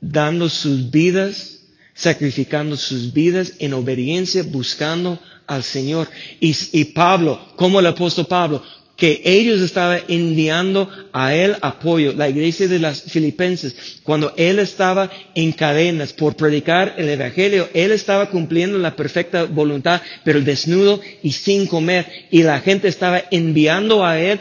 dando 0.00 0.48
sus 0.48 0.90
vidas, 0.90 1.60
sacrificando 1.92 2.76
sus 2.76 3.12
vidas 3.12 3.52
en 3.58 3.74
obediencia, 3.74 4.42
buscando 4.42 5.20
al 5.46 5.62
Señor. 5.62 6.08
Y, 6.40 6.56
y 6.72 6.86
Pablo, 6.86 7.38
como 7.56 7.80
el 7.80 7.86
apóstol 7.86 8.26
Pablo, 8.26 8.62
que 8.96 9.20
ellos 9.24 9.60
estaban 9.60 10.00
enviando 10.08 10.88
a 11.12 11.34
él 11.34 11.56
apoyo, 11.60 12.12
la 12.12 12.28
iglesia 12.28 12.66
de 12.66 12.78
las 12.78 13.02
filipenses, 13.02 14.00
cuando 14.04 14.32
él 14.36 14.58
estaba 14.58 15.10
en 15.34 15.52
cadenas 15.52 16.14
por 16.14 16.36
predicar 16.36 16.94
el 16.96 17.10
evangelio, 17.10 17.68
él 17.74 17.90
estaba 17.90 18.30
cumpliendo 18.30 18.78
la 18.78 18.96
perfecta 18.96 19.44
voluntad, 19.44 20.00
pero 20.24 20.40
desnudo 20.40 21.00
y 21.22 21.32
sin 21.32 21.66
comer, 21.66 22.06
y 22.30 22.42
la 22.42 22.60
gente 22.60 22.88
estaba 22.88 23.22
enviando 23.30 24.04
a 24.06 24.18
él 24.18 24.40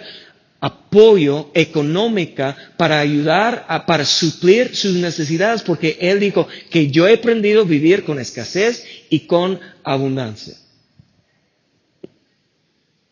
apoyo 0.63 1.52
económica 1.54 2.56
para 2.78 3.02
ayudar 3.02 3.65
a, 3.67 3.86
para 3.86 4.06
suplir 4.06 4.73
sus 4.73 4.95
necesidades, 4.95 5.62
porque 5.62 5.97
él 5.99 6.21
dijo 6.21 6.47
que 6.69 6.89
yo 6.89 7.06
he 7.06 7.15
aprendido 7.15 7.63
a 7.63 7.65
vivir 7.65 8.06
con 8.06 8.17
escasez 8.17 8.86
y 9.10 9.28
con 9.28 9.60
abundancia. 9.84 10.56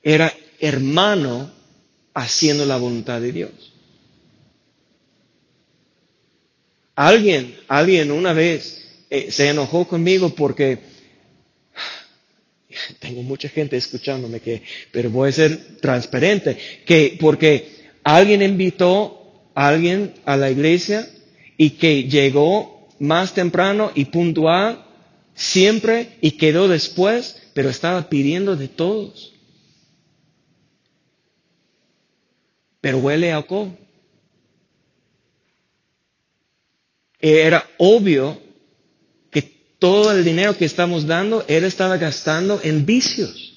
Era 0.02 0.34
hermano 0.62 1.52
haciendo 2.14 2.66
la 2.66 2.78
voluntad 2.78 3.20
de 3.20 3.34
Dios. 3.34 3.52
Alguien, 6.96 7.58
alguien 7.68 8.12
una 8.12 8.32
vez 8.32 8.82
eh, 9.10 9.30
se 9.30 9.50
enojó 9.50 9.90
conmigo 9.90 10.34
porque 10.36 10.80
tengo 13.00 13.24
mucha 13.24 13.50
gente 13.50 13.78
escuchándome 13.78 14.39
que, 14.39 14.63
pero 14.91 15.10
voy 15.10 15.30
a 15.30 15.34
ser 15.34 15.78
transparente, 15.78 16.58
que 16.86 17.17
porque 17.20 17.70
alguien 18.04 18.41
invitó 18.41 19.50
a 19.56 19.67
alguien 19.67 20.13
a 20.26 20.38
la 20.38 20.50
iglesia 20.50 21.08
y 21.58 21.72
que 21.72 22.04
llegó 22.04 22.89
más 23.00 23.34
temprano 23.34 23.91
y 23.96 24.06
puntual 24.06 24.86
siempre 25.36 26.10
y 26.22 26.32
quedó 26.32 26.67
después, 26.67 27.41
pero 27.54 27.70
estaba 27.70 28.10
pidiendo 28.10 28.56
de 28.56 28.67
todos. 28.67 29.32
pero 32.82 32.98
huele 32.98 33.32
a 33.32 33.38
alcohol. 33.38 33.78
Era 37.20 37.63
obvio 37.78 38.41
todo 39.82 40.12
el 40.12 40.24
dinero 40.24 40.56
que 40.56 40.65
estamos 40.65 41.08
dando, 41.08 41.44
él 41.48 41.63
estaba 41.63 41.98
gastando 41.98 42.60
en 42.63 42.86
vicios. 42.86 43.56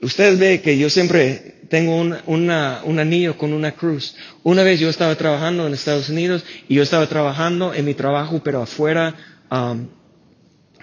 Ustedes 0.00 0.40
ven 0.40 0.60
que 0.60 0.76
yo 0.76 0.90
siempre 0.90 1.60
tengo 1.68 1.94
un, 1.94 2.16
un 2.26 2.98
anillo 2.98 3.38
con 3.38 3.52
una 3.52 3.70
cruz. 3.70 4.16
Una 4.42 4.64
vez 4.64 4.80
yo 4.80 4.88
estaba 4.88 5.14
trabajando 5.14 5.68
en 5.68 5.74
Estados 5.74 6.08
Unidos 6.08 6.42
y 6.68 6.74
yo 6.74 6.82
estaba 6.82 7.06
trabajando 7.06 7.72
en 7.72 7.84
mi 7.84 7.94
trabajo, 7.94 8.40
pero 8.42 8.60
afuera, 8.60 9.14
um, 9.52 9.86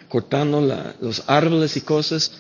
cortando 0.07 0.61
los 1.01 1.25
árboles 1.27 1.75
y 1.75 1.81
cosas. 1.81 2.31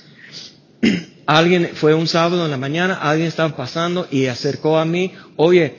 Alguien 1.25 1.71
fue 1.73 1.93
un 1.93 2.07
sábado 2.07 2.45
en 2.45 2.51
la 2.51 2.57
mañana, 2.57 2.93
alguien 3.01 3.27
estaba 3.27 3.53
pasando 3.53 4.07
y 4.09 4.27
acercó 4.27 4.77
a 4.77 4.85
mí, 4.85 5.11
oye, 5.35 5.75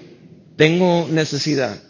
tengo 0.56 1.08
necesidad. 1.10 1.82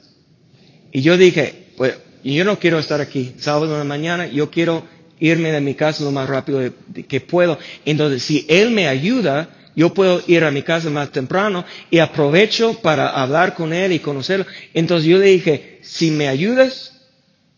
Y 0.92 1.02
yo 1.02 1.16
dije, 1.16 1.72
pues 1.76 1.96
yo 2.34 2.44
no 2.44 2.58
quiero 2.58 2.78
estar 2.78 3.00
aquí 3.00 3.34
sábado 3.38 3.72
en 3.72 3.78
la 3.78 3.84
mañana, 3.84 4.26
yo 4.26 4.50
quiero 4.50 4.84
irme 5.20 5.52
de 5.52 5.60
mi 5.60 5.74
casa 5.74 6.04
lo 6.04 6.10
más 6.10 6.28
rápido 6.28 6.60
que 7.08 7.20
puedo. 7.20 7.58
Entonces, 7.84 8.22
si 8.22 8.46
él 8.48 8.70
me 8.70 8.88
ayuda, 8.88 9.50
yo 9.74 9.94
puedo 9.94 10.22
ir 10.26 10.44
a 10.44 10.50
mi 10.50 10.62
casa 10.62 10.90
más 10.90 11.10
temprano 11.12 11.64
y 11.90 11.98
aprovecho 12.00 12.74
para 12.80 13.10
hablar 13.10 13.54
con 13.54 13.72
él 13.72 13.92
y 13.92 14.00
conocerlo. 14.00 14.46
Entonces 14.74 15.08
yo 15.08 15.18
le 15.18 15.26
dije, 15.26 15.78
si 15.82 16.10
me 16.10 16.28
ayudas 16.28 16.92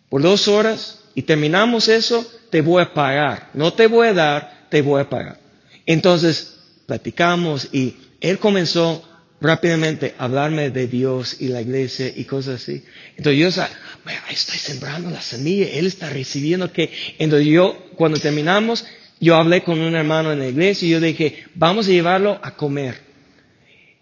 por 0.08 0.22
dos 0.22 0.46
horas 0.48 1.00
y 1.14 1.22
terminamos 1.22 1.88
eso, 1.88 2.26
te 2.50 2.60
voy 2.60 2.82
a 2.82 2.92
pagar. 2.92 3.48
No 3.54 3.72
te 3.72 3.86
voy 3.86 4.08
a 4.08 4.12
dar, 4.12 4.66
te 4.68 4.82
voy 4.82 5.00
a 5.00 5.08
pagar. 5.08 5.38
Entonces, 5.86 6.58
platicamos 6.86 7.68
y 7.72 7.96
él 8.20 8.38
comenzó 8.38 9.02
rápidamente 9.40 10.14
hablarme 10.18 10.70
de 10.70 10.86
Dios 10.86 11.36
y 11.40 11.48
la 11.48 11.62
iglesia 11.62 12.12
y 12.14 12.24
cosas 12.24 12.62
así. 12.62 12.82
Entonces 13.16 13.38
yo 13.38 13.48
estoy 13.48 14.58
sembrando 14.58 15.10
la 15.10 15.20
semilla, 15.20 15.66
él 15.72 15.86
está 15.86 16.10
recibiendo 16.10 16.72
que, 16.72 16.90
entonces 17.18 17.48
yo, 17.48 17.86
cuando 17.96 18.18
terminamos, 18.18 18.84
yo 19.20 19.36
hablé 19.36 19.62
con 19.62 19.80
un 19.80 19.94
hermano 19.94 20.32
en 20.32 20.38
la 20.38 20.48
iglesia 20.48 20.86
y 20.86 20.90
yo 20.90 21.00
dije, 21.00 21.44
vamos 21.54 21.86
a 21.86 21.90
llevarlo 21.90 22.38
a 22.42 22.56
comer. 22.56 22.98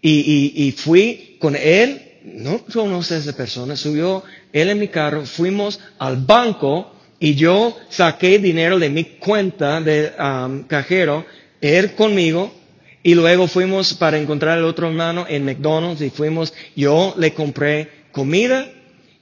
Y, 0.01 0.53
y, 0.55 0.67
y 0.67 0.71
fui 0.71 1.37
con 1.39 1.55
él, 1.55 2.01
no 2.23 2.65
conoce 2.65 3.15
a 3.15 3.17
esa 3.17 3.35
persona, 3.35 3.75
subió 3.75 4.23
él 4.53 4.69
en 4.69 4.79
mi 4.79 4.87
carro, 4.87 5.25
fuimos 5.25 5.79
al 5.97 6.17
banco 6.17 6.95
y 7.19 7.35
yo 7.35 7.77
saqué 7.89 8.39
dinero 8.39 8.79
de 8.79 8.89
mi 8.89 9.03
cuenta 9.03 9.81
de 9.81 10.11
cajero 10.67 11.25
él 11.61 11.93
conmigo 11.95 12.53
y 13.03 13.15
luego 13.15 13.47
fuimos 13.47 13.93
para 13.93 14.17
encontrar 14.17 14.57
al 14.57 14.65
otro 14.65 14.87
hermano 14.87 15.25
en 15.27 15.45
McDonald's 15.45 16.01
y 16.01 16.09
fuimos, 16.09 16.53
yo 16.75 17.13
le 17.17 17.33
compré 17.33 17.89
comida 18.11 18.71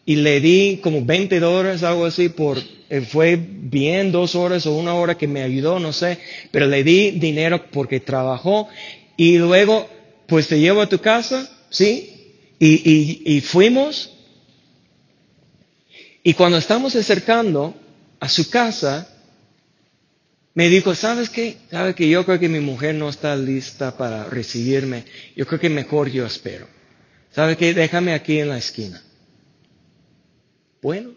y 0.05 0.15
le 0.17 0.39
di 0.39 0.79
como 0.81 1.03
20 1.03 1.39
dólares, 1.39 1.83
algo 1.83 2.05
así, 2.05 2.29
por, 2.29 2.57
eh, 2.89 3.01
fue 3.01 3.37
bien 3.37 4.11
dos 4.11 4.35
horas 4.35 4.65
o 4.65 4.75
una 4.75 4.93
hora 4.93 5.17
que 5.17 5.27
me 5.27 5.41
ayudó, 5.43 5.79
no 5.79 5.93
sé, 5.93 6.17
pero 6.51 6.65
le 6.67 6.83
di 6.83 7.11
dinero 7.11 7.65
porque 7.71 7.99
trabajó 7.99 8.67
y 9.15 9.37
luego, 9.37 9.89
pues 10.27 10.47
te 10.47 10.59
llevo 10.59 10.81
a 10.81 10.89
tu 10.89 10.99
casa, 10.99 11.49
¿sí? 11.69 12.13
Y, 12.59 12.67
y, 12.89 13.21
y 13.37 13.41
fuimos 13.41 14.11
Y 16.27 16.33
cuando 16.33 16.57
estamos 16.57 16.93
acercando 16.97 17.73
a 18.19 18.27
su 18.27 18.49
casa, 18.49 19.07
me 20.57 20.69
dijo, 20.69 20.95
¿sabes 20.95 21.29
qué? 21.29 21.57
¿Sabes 21.69 21.93
que 21.93 22.09
yo 22.09 22.25
creo 22.25 22.39
que 22.39 22.49
mi 22.49 22.59
mujer 22.59 22.95
no 22.95 23.09
está 23.09 23.35
lista 23.35 23.95
para 23.95 24.23
recibirme? 24.23 25.05
Yo 25.35 25.45
creo 25.45 25.59
que 25.59 25.69
mejor 25.69 26.09
yo 26.09 26.25
espero. 26.25 26.67
¿Sabe 27.29 27.55
qué? 27.55 27.75
Déjame 27.75 28.15
aquí 28.15 28.39
en 28.39 28.49
la 28.49 28.57
esquina. 28.57 28.99
Bueno, 30.81 31.11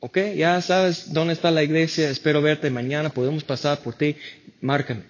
ok, 0.00 0.16
ya 0.34 0.62
sabes 0.62 1.12
dónde 1.12 1.34
está 1.34 1.50
la 1.50 1.62
iglesia, 1.62 2.08
espero 2.08 2.40
verte 2.40 2.70
mañana, 2.70 3.10
podemos 3.10 3.44
pasar 3.44 3.80
por 3.80 3.92
ti, 3.96 4.16
márcame. 4.62 5.02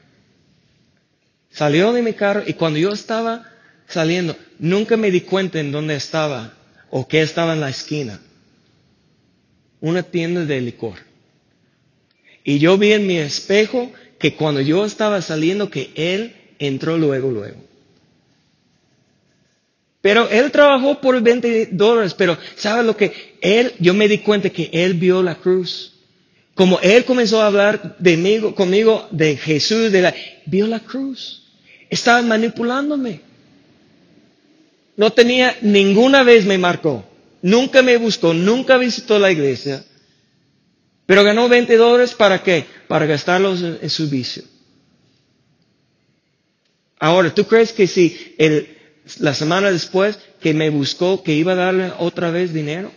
Salió 1.52 1.92
de 1.92 2.02
mi 2.02 2.14
carro 2.14 2.42
y 2.44 2.54
cuando 2.54 2.80
yo 2.80 2.92
estaba 2.92 3.48
saliendo, 3.86 4.36
nunca 4.58 4.96
me 4.96 5.12
di 5.12 5.20
cuenta 5.20 5.60
en 5.60 5.70
dónde 5.70 5.94
estaba 5.94 6.54
o 6.90 7.06
qué 7.06 7.22
estaba 7.22 7.52
en 7.52 7.60
la 7.60 7.70
esquina. 7.70 8.20
Una 9.80 10.02
tienda 10.02 10.44
de 10.44 10.60
licor. 10.60 11.07
Y 12.44 12.58
yo 12.58 12.78
vi 12.78 12.92
en 12.92 13.06
mi 13.06 13.18
espejo 13.18 13.90
que 14.18 14.34
cuando 14.34 14.60
yo 14.60 14.84
estaba 14.84 15.22
saliendo, 15.22 15.70
que 15.70 15.90
él 15.94 16.34
entró 16.58 16.96
luego, 16.96 17.30
luego. 17.30 17.68
Pero 20.00 20.28
él 20.30 20.50
trabajó 20.50 21.00
por 21.00 21.20
20 21.20 21.70
dólares, 21.72 22.14
pero 22.14 22.38
¿sabe 22.56 22.84
lo 22.84 22.96
que? 22.96 23.36
Él, 23.40 23.74
yo 23.78 23.94
me 23.94 24.08
di 24.08 24.18
cuenta 24.18 24.50
que 24.50 24.70
él 24.72 24.94
vio 24.94 25.22
la 25.22 25.34
cruz. 25.34 25.94
Como 26.54 26.80
él 26.80 27.04
comenzó 27.04 27.42
a 27.42 27.46
hablar 27.46 27.96
de 27.98 28.16
mí, 28.16 28.40
conmigo 28.54 29.06
de 29.10 29.36
Jesús, 29.36 29.92
de 29.92 30.02
la, 30.02 30.14
vio 30.46 30.66
la 30.66 30.80
cruz. 30.80 31.42
Estaba 31.90 32.22
manipulándome. 32.22 33.20
No 34.96 35.10
tenía, 35.10 35.56
ninguna 35.62 36.22
vez 36.24 36.44
me 36.44 36.58
marcó. 36.58 37.04
Nunca 37.42 37.82
me 37.82 37.96
buscó, 37.96 38.34
nunca 38.34 38.76
visitó 38.76 39.18
la 39.18 39.30
iglesia. 39.30 39.84
Pero 41.08 41.24
ganó 41.24 41.48
20 41.48 41.74
dólares 41.78 42.12
para 42.14 42.42
qué? 42.42 42.66
Para 42.86 43.06
gastarlos 43.06 43.62
en 43.62 43.88
su 43.88 44.10
vicio. 44.10 44.42
Ahora, 47.00 47.32
¿tú 47.32 47.46
crees 47.46 47.72
que 47.72 47.86
si 47.86 48.34
el, 48.36 48.76
la 49.20 49.32
semana 49.32 49.70
después 49.70 50.18
que 50.38 50.52
me 50.52 50.68
buscó 50.68 51.22
que 51.22 51.32
iba 51.32 51.52
a 51.52 51.54
darle 51.64 51.92
otra 51.98 52.30
vez 52.30 52.52
dinero? 52.52 52.92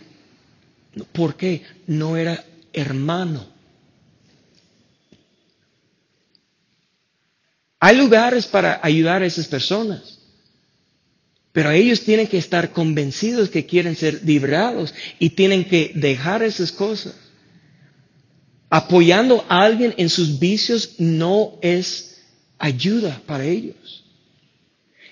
¿Por 1.12 1.36
qué? 1.36 1.62
No 1.86 2.18
era 2.18 2.44
hermano. 2.74 3.46
Hay 7.80 7.96
lugares 7.96 8.46
para 8.46 8.78
ayudar 8.82 9.22
a 9.22 9.26
esas 9.26 9.46
personas. 9.46 10.18
Pero 11.52 11.70
ellos 11.70 12.02
tienen 12.02 12.26
que 12.26 12.36
estar 12.36 12.72
convencidos 12.72 13.48
que 13.48 13.64
quieren 13.64 13.96
ser 13.96 14.20
librados 14.22 14.92
y 15.18 15.30
tienen 15.30 15.64
que 15.64 15.92
dejar 15.94 16.42
esas 16.42 16.72
cosas. 16.72 17.14
Apoyando 18.74 19.44
a 19.50 19.64
alguien 19.64 19.92
en 19.98 20.08
sus 20.08 20.38
vicios 20.38 20.94
no 20.96 21.58
es 21.60 22.22
ayuda 22.58 23.20
para 23.26 23.44
ellos. 23.44 24.02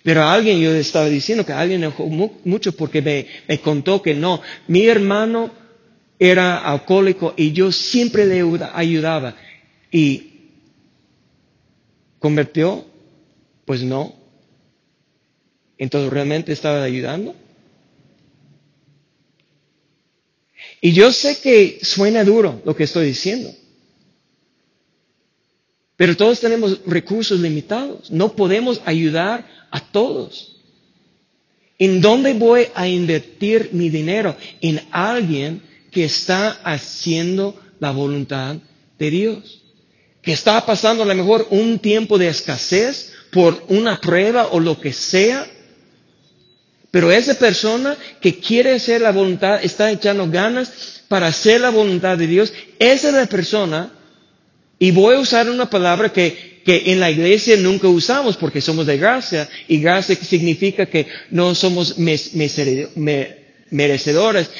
Pero 0.02 0.22
a 0.22 0.32
alguien 0.32 0.60
yo 0.60 0.70
estaba 0.72 1.10
diciendo 1.10 1.44
que 1.44 1.52
alguien 1.52 1.84
enojó 1.84 2.06
mucho 2.06 2.72
porque 2.72 3.02
me, 3.02 3.26
me 3.46 3.60
contó 3.60 4.00
que 4.00 4.14
no, 4.14 4.40
mi 4.66 4.86
hermano 4.86 5.50
era 6.18 6.56
alcohólico 6.56 7.34
y 7.36 7.52
yo 7.52 7.70
siempre 7.70 8.24
le 8.24 8.42
ayudaba. 8.72 9.36
¿Y 9.92 10.30
convirtió? 12.18 12.86
Pues 13.66 13.82
no. 13.82 14.14
Entonces, 15.76 16.10
¿realmente 16.10 16.52
estaba 16.52 16.82
ayudando? 16.82 17.34
Y 20.80 20.92
yo 20.92 21.12
sé 21.12 21.38
que 21.40 21.78
suena 21.82 22.24
duro 22.24 22.62
lo 22.64 22.74
que 22.74 22.84
estoy 22.84 23.06
diciendo. 23.06 23.54
Pero 25.96 26.16
todos 26.16 26.40
tenemos 26.40 26.80
recursos 26.86 27.38
limitados. 27.38 28.10
No 28.10 28.32
podemos 28.34 28.80
ayudar 28.86 29.46
a 29.70 29.80
todos. 29.80 30.56
¿En 31.78 32.00
dónde 32.00 32.32
voy 32.32 32.68
a 32.74 32.88
invertir 32.88 33.70
mi 33.72 33.90
dinero? 33.90 34.34
En 34.62 34.80
alguien 34.90 35.62
que 35.90 36.04
está 36.04 36.52
haciendo 36.64 37.60
la 37.78 37.90
voluntad 37.90 38.56
de 38.98 39.10
Dios. 39.10 39.62
Que 40.22 40.32
está 40.32 40.64
pasando 40.64 41.02
a 41.02 41.06
lo 41.06 41.14
mejor 41.14 41.46
un 41.50 41.78
tiempo 41.78 42.16
de 42.16 42.28
escasez 42.28 43.12
por 43.30 43.62
una 43.68 44.00
prueba 44.00 44.48
o 44.52 44.60
lo 44.60 44.80
que 44.80 44.92
sea 44.92 45.46
pero 46.90 47.10
esa 47.12 47.34
persona 47.34 47.96
que 48.20 48.38
quiere 48.38 48.72
hacer 48.74 49.00
la 49.00 49.12
voluntad, 49.12 49.62
está 49.62 49.90
echando 49.90 50.28
ganas 50.28 51.02
para 51.08 51.28
hacer 51.28 51.60
la 51.60 51.70
voluntad 51.70 52.18
de 52.18 52.26
Dios, 52.26 52.52
esa 52.78 53.08
es 53.08 53.14
la 53.14 53.26
persona, 53.26 53.92
y 54.78 54.90
voy 54.90 55.14
a 55.14 55.20
usar 55.20 55.48
una 55.48 55.68
palabra 55.70 56.12
que, 56.12 56.62
que 56.64 56.90
en 56.92 57.00
la 57.00 57.10
iglesia 57.10 57.56
nunca 57.56 57.86
usamos 57.88 58.36
porque 58.36 58.60
somos 58.60 58.86
de 58.86 58.96
gracia, 58.98 59.48
y 59.68 59.80
gracia 59.80 60.16
significa 60.16 60.86
que 60.86 61.06
no 61.30 61.54
somos 61.54 61.96
merecedores, 63.70 64.50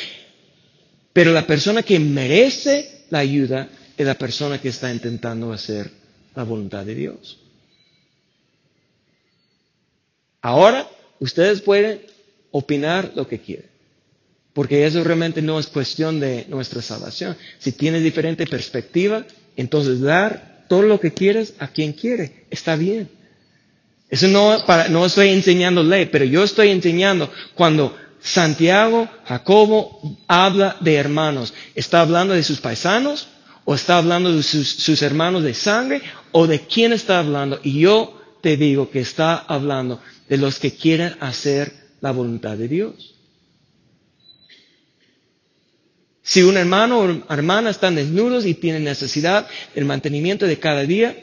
pero 1.13 1.33
la 1.33 1.47
persona 1.47 1.83
que 1.83 1.99
merece 1.99 3.05
la 3.11 3.19
ayuda 3.21 3.69
es 3.97 4.07
la 4.07 4.15
persona 4.15 4.61
que 4.61 4.69
está 4.69 4.93
intentando 4.93 5.53
hacer 5.53 5.91
la 6.37 6.45
voluntad 6.45 6.85
de 6.87 6.95
Dios. 6.95 7.39
Ahora, 10.43 10.89
ustedes 11.19 11.61
pueden 11.61 12.01
opinar 12.51 13.13
lo 13.15 13.27
que 13.27 13.41
quiere. 13.41 13.69
Porque 14.53 14.85
eso 14.87 15.03
realmente 15.05 15.43
no 15.43 15.59
es 15.61 15.69
cuestión 15.69 16.19
de 16.19 16.47
nuestra 16.49 16.83
salvación. 16.83 17.37
Si 17.59 17.73
tienes 17.73 18.03
diferente 18.03 18.47
perspectiva, 18.47 19.25
entonces 19.57 20.01
dar 20.01 20.65
todo 20.69 20.83
lo 20.83 20.99
que 21.01 21.13
quieres 21.13 21.55
a 21.59 21.69
quien 21.69 21.93
quiere. 21.93 22.47
Está 22.51 22.77
bien. 22.77 23.09
Eso 24.09 24.27
no, 24.27 24.65
para, 24.67 24.89
no 24.89 25.07
estoy 25.07 25.29
enseñando 25.29 25.85
ley, 25.85 26.07
pero 26.07 26.25
yo 26.25 26.43
estoy 26.43 26.71
enseñando 26.71 27.31
cuando 27.55 27.97
Santiago, 28.21 29.09
Jacobo 29.25 30.19
habla 30.27 30.77
de 30.81 30.97
hermanos. 30.97 31.55
¿Está 31.75 32.01
hablando 32.01 32.35
de 32.35 32.43
sus 32.43 32.61
paisanos? 32.61 33.29
¿O 33.65 33.75
está 33.75 33.99
hablando 33.99 34.35
de 34.35 34.43
sus, 34.43 34.69
sus 34.69 35.01
hermanos 35.03 35.45
de 35.45 35.55
sangre? 35.55 36.03
¿O 36.33 36.49
de 36.49 36.61
quién 36.61 36.93
está 36.93 37.21
hablando? 37.21 37.61
Y 37.63 37.81
yo 37.81 38.21
te 38.41 38.57
digo 38.57 38.91
que 38.91 39.01
está 39.01 39.37
hablando 39.37 40.01
de 40.29 40.39
los 40.39 40.59
que 40.59 40.73
quieren 40.73 41.17
hacer 41.21 41.80
la 42.01 42.11
voluntad 42.13 42.57
de 42.57 42.69
Dios. 42.69 43.15
Si 46.23 46.43
un 46.43 46.57
hermano 46.57 47.01
o 47.01 47.33
hermana 47.35 47.71
están 47.71 47.97
desnudos 47.97 48.47
y 48.47 48.55
tienen 48.55 48.85
necesidad 48.85 49.49
del 49.75 49.85
mantenimiento 49.85 50.47
de 50.47 50.59
cada 50.61 50.83
día, 50.83 51.17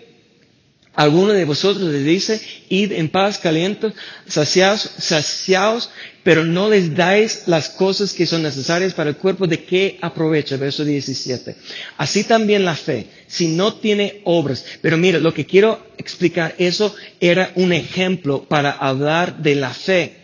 alguno 0.95 1.31
de 1.31 1.45
vosotros 1.45 1.89
les 1.89 2.03
dice, 2.03 2.41
id 2.69 2.91
en 2.91 3.07
paz, 3.07 3.37
calientos, 3.37 3.93
saciados, 4.27 4.81
saciados, 4.97 5.89
pero 6.23 6.43
no 6.43 6.69
les 6.69 6.93
dais 6.93 7.43
las 7.47 7.69
cosas 7.69 8.11
que 8.11 8.25
son 8.25 8.43
necesarias 8.43 8.93
para 8.95 9.11
el 9.11 9.15
cuerpo, 9.15 9.47
¿de 9.47 9.63
qué 9.63 9.97
aprovecha? 10.01 10.57
Verso 10.57 10.83
17. 10.83 11.55
Así 11.97 12.25
también 12.25 12.65
la 12.65 12.75
fe, 12.75 13.07
si 13.27 13.47
no 13.47 13.75
tiene 13.75 14.21
obras. 14.25 14.65
Pero 14.81 14.97
mira, 14.97 15.19
lo 15.19 15.33
que 15.33 15.45
quiero 15.45 15.87
explicar, 15.97 16.53
eso 16.57 16.93
era 17.21 17.51
un 17.55 17.71
ejemplo 17.71 18.43
para 18.43 18.71
hablar 18.71 19.37
de 19.37 19.55
la 19.55 19.69
fe 19.73 20.16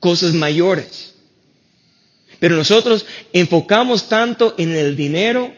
cosas 0.00 0.32
mayores. 0.34 1.14
Pero 2.40 2.56
nosotros 2.56 3.06
enfocamos 3.32 4.08
tanto 4.08 4.54
en 4.58 4.74
el 4.74 4.96
dinero 4.96 5.52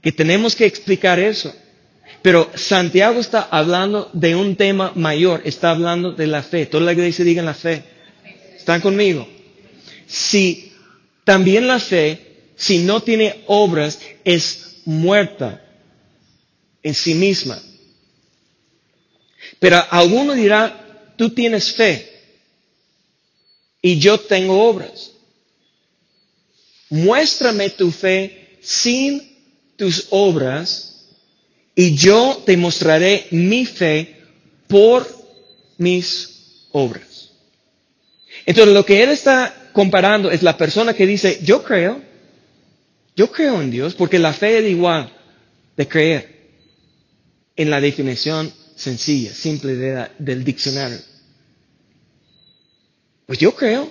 que 0.00 0.12
tenemos 0.12 0.54
que 0.54 0.64
explicar 0.66 1.18
eso. 1.18 1.52
Pero 2.22 2.48
Santiago 2.54 3.20
está 3.20 3.42
hablando 3.42 4.08
de 4.12 4.36
un 4.36 4.54
tema 4.54 4.92
mayor, 4.94 5.42
está 5.44 5.70
hablando 5.70 6.12
de 6.12 6.28
la 6.28 6.42
fe. 6.44 6.66
Toda 6.66 6.84
la 6.84 6.92
iglesia 6.92 7.24
diga 7.24 7.42
la 7.42 7.54
fe. 7.54 7.82
¿Están 8.56 8.80
conmigo? 8.80 9.28
Si 10.06 10.72
también 11.24 11.66
la 11.66 11.80
fe, 11.80 12.52
si 12.54 12.78
no 12.78 13.00
tiene 13.02 13.42
obras, 13.46 13.98
es 14.24 14.82
muerta 14.84 15.64
en 16.84 16.94
sí 16.94 17.14
misma. 17.14 17.60
Pero 19.58 19.82
alguno 19.90 20.34
dirá, 20.34 21.12
tú 21.16 21.30
tienes 21.30 21.72
fe 21.72 22.11
y 23.82 23.98
yo 23.98 24.18
tengo 24.20 24.68
obras. 24.68 25.10
Muéstrame 26.88 27.70
tu 27.70 27.90
fe 27.90 28.58
sin 28.62 29.20
tus 29.76 30.06
obras 30.10 31.08
y 31.74 31.94
yo 31.96 32.42
te 32.46 32.56
mostraré 32.56 33.26
mi 33.32 33.66
fe 33.66 34.16
por 34.68 35.06
mis 35.78 36.66
obras. 36.70 37.30
Entonces 38.46 38.72
lo 38.72 38.86
que 38.86 39.02
él 39.02 39.10
está 39.10 39.70
comparando 39.72 40.30
es 40.30 40.42
la 40.42 40.56
persona 40.56 40.94
que 40.94 41.06
dice, 41.06 41.40
yo 41.42 41.62
creo, 41.62 42.00
yo 43.16 43.30
creo 43.30 43.60
en 43.60 43.70
Dios, 43.70 43.94
porque 43.94 44.18
la 44.18 44.32
fe 44.32 44.58
es 44.58 44.70
igual 44.70 45.12
de 45.76 45.88
creer 45.88 46.32
en 47.56 47.70
la 47.70 47.80
definición 47.80 48.52
sencilla, 48.76 49.32
simple 49.32 49.74
del 50.18 50.44
diccionario. 50.44 50.98
Pues 53.32 53.40
yo 53.40 53.54
creo. 53.54 53.90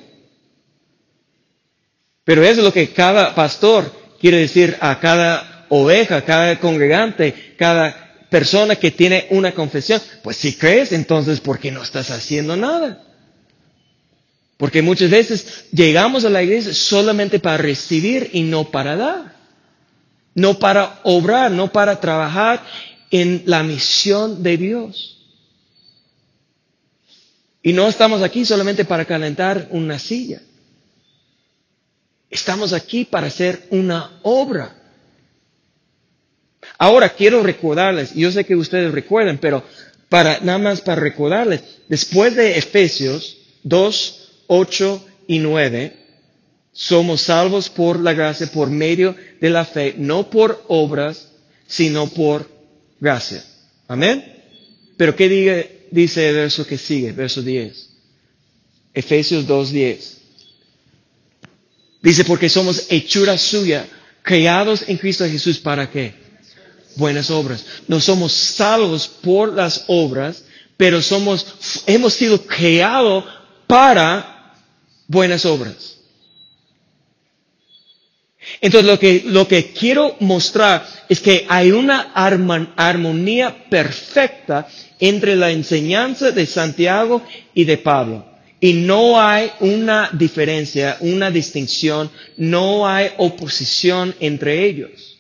Pero 2.24 2.44
es 2.44 2.58
lo 2.58 2.72
que 2.72 2.90
cada 2.94 3.34
pastor 3.34 3.92
quiere 4.20 4.38
decir 4.38 4.78
a 4.80 5.00
cada 5.00 5.66
oveja, 5.70 6.24
cada 6.24 6.60
congregante, 6.60 7.56
cada 7.58 8.28
persona 8.30 8.76
que 8.76 8.92
tiene 8.92 9.26
una 9.32 9.52
confesión. 9.54 10.00
Pues 10.22 10.38
si 10.38 10.54
crees, 10.54 10.92
entonces 10.92 11.40
¿por 11.40 11.58
qué 11.58 11.72
no 11.72 11.82
estás 11.82 12.12
haciendo 12.12 12.56
nada? 12.56 13.02
Porque 14.58 14.84
muchas 14.84 15.10
veces 15.10 15.66
llegamos 15.72 16.24
a 16.24 16.30
la 16.30 16.44
iglesia 16.44 16.76
solamente 16.76 17.40
para 17.40 17.58
recibir 17.58 18.30
y 18.34 18.44
no 18.44 18.70
para 18.70 18.96
dar. 18.96 19.36
No 20.36 20.60
para 20.60 21.00
obrar, 21.02 21.50
no 21.50 21.72
para 21.72 22.00
trabajar 22.00 22.64
en 23.10 23.42
la 23.48 23.64
misión 23.64 24.44
de 24.44 24.58
Dios. 24.58 25.11
Y 27.64 27.74
no 27.74 27.88
estamos 27.88 28.22
aquí 28.22 28.46
solamente 28.46 28.86
para 28.86 29.06
calentar 29.06 29.68
una 29.72 30.00
silla. 30.00 30.42
Estamos 32.30 32.74
aquí 32.74 33.06
para 33.06 33.28
hacer 33.28 33.68
una 33.70 34.20
obra. 34.24 34.76
Ahora 36.78 37.10
quiero 37.10 37.44
recordarles, 37.44 38.14
yo 38.14 38.32
sé 38.32 38.46
que 38.46 38.56
ustedes 38.56 38.92
recuerdan, 38.92 39.38
pero 39.38 39.64
para 40.10 40.40
nada 40.40 40.58
más 40.58 40.82
para 40.82 41.02
recordarles, 41.02 41.62
después 41.88 42.36
de 42.36 42.58
Efesios 42.58 43.38
2, 43.64 44.32
8 44.48 45.06
y 45.28 45.40
9, 45.40 45.98
somos 46.72 47.22
salvos 47.22 47.70
por 47.70 48.00
la 48.00 48.14
gracia, 48.14 48.48
por 48.48 48.70
medio 48.70 49.16
de 49.40 49.50
la 49.50 49.66
fe, 49.66 49.96
no 49.98 50.30
por 50.30 50.64
obras, 50.68 51.32
sino 51.68 52.08
por 52.08 52.50
gracia. 53.00 53.44
Amén. 53.88 54.44
Pero 54.98 55.16
¿qué 55.16 55.30
dice 55.30 55.81
el 55.92 56.36
verso 56.36 56.66
que 56.66 56.78
sigue? 56.78 57.12
Verso 57.12 57.42
10. 57.42 57.90
Efesios 58.94 59.46
2, 59.48 59.72
10. 59.72 60.18
Dice, 62.02 62.24
porque 62.26 62.50
somos 62.50 62.88
hechura 62.90 63.38
suya, 63.38 63.88
creados 64.24 64.84
en 64.88 64.98
Cristo 64.98 65.26
Jesús, 65.26 65.60
¿para 65.60 65.90
qué? 65.90 66.14
Buenas 66.96 67.30
obras. 67.30 67.66
No 67.88 68.00
somos 68.00 68.34
salvos 68.34 69.08
por 69.08 69.54
las 69.54 69.86
obras, 69.88 70.44
pero 70.78 71.02
somos, 71.02 71.46
hemos 71.86 72.14
sido 72.14 72.44
creados 72.46 73.26
para 73.68 74.56
buenas 75.08 75.46
obras. 75.46 75.98
Entonces 78.60 78.90
lo 78.90 79.00
que, 79.00 79.24
lo 79.26 79.48
que 79.48 79.72
quiero 79.72 80.16
mostrar 80.20 80.86
es 81.08 81.20
que 81.20 81.46
hay 81.48 81.72
una 81.72 82.12
armonía 82.14 83.70
perfecta 83.70 84.68
entre 85.00 85.36
la 85.36 85.52
enseñanza 85.52 86.32
de 86.32 86.46
Santiago 86.46 87.24
y 87.54 87.66
de 87.66 87.78
Pablo. 87.78 88.26
Y 88.60 88.74
no 88.74 89.20
hay 89.20 89.52
una 89.60 90.10
diferencia, 90.14 90.98
una 91.02 91.32
distinción, 91.32 92.12
no 92.38 92.88
hay 92.88 93.12
oposición 93.18 94.16
entre 94.20 94.66
ellos. 94.66 95.18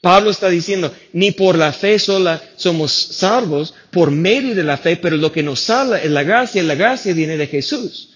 Pablo 0.00 0.30
está 0.30 0.48
diciendo, 0.48 0.94
ni 1.12 1.32
por 1.32 1.58
la 1.58 1.72
fe 1.72 1.98
sola 1.98 2.40
somos 2.56 2.92
salvos, 2.92 3.74
por 3.90 4.10
medio 4.10 4.54
de 4.54 4.62
la 4.62 4.76
fe, 4.76 4.96
pero 4.96 5.16
lo 5.16 5.32
que 5.32 5.42
nos 5.42 5.60
salva 5.60 5.98
es 5.98 6.10
la 6.10 6.22
gracia, 6.22 6.62
la 6.62 6.76
gracia 6.76 7.12
viene 7.12 7.36
de 7.36 7.46
Jesús. 7.46 8.14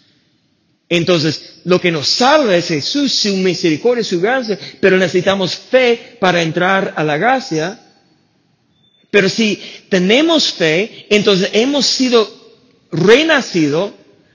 Entonces, 0.94 1.61
lo 1.64 1.81
que 1.81 1.90
nos 1.90 2.07
salva 2.07 2.55
es 2.55 2.68
Jesús, 2.68 3.14
su 3.14 3.35
misericordia, 3.38 4.05
su 4.05 4.20
gracia, 4.20 4.59
pero 4.78 4.98
necesitamos 4.98 5.55
fe 5.55 6.18
para 6.20 6.42
entrar 6.42 6.92
a 6.94 7.02
la 7.02 7.16
gracia. 7.16 7.81
Pero 9.11 9.31
si 9.31 9.59
tenemos 9.88 10.52
fe, 10.52 11.07
entonces 11.09 11.48
hemos 11.55 11.87
sido 11.87 12.31
renacido, 12.90 13.94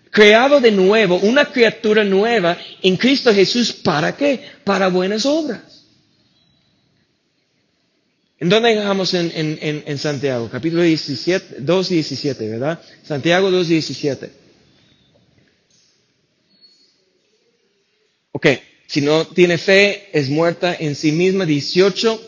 creado 0.09 0.59
de 0.59 0.71
nuevo, 0.71 1.17
una 1.17 1.45
criatura 1.45 2.03
nueva 2.03 2.57
en 2.81 2.97
Cristo 2.97 3.31
Jesús. 3.31 3.71
¿Para 3.71 4.17
qué? 4.17 4.41
Para 4.63 4.87
buenas 4.87 5.27
obras. 5.27 5.85
¿En 8.39 8.49
dónde 8.49 8.73
dejamos 8.73 9.13
en, 9.13 9.31
en, 9.35 9.83
en, 9.85 9.97
Santiago? 9.99 10.49
Capítulo 10.51 10.81
17, 10.81 11.57
2, 11.59 11.89
17, 11.89 12.49
¿verdad? 12.49 12.79
Santiago 13.03 13.51
2, 13.51 13.67
Ok, 18.37 18.45
si 18.85 19.01
no 19.01 19.25
tiene 19.25 19.57
fe, 19.57 20.09
es 20.13 20.29
muerta 20.29 20.75
en 20.79 20.93
sí 20.93 21.11
misma, 21.11 21.43
18. 21.43 22.21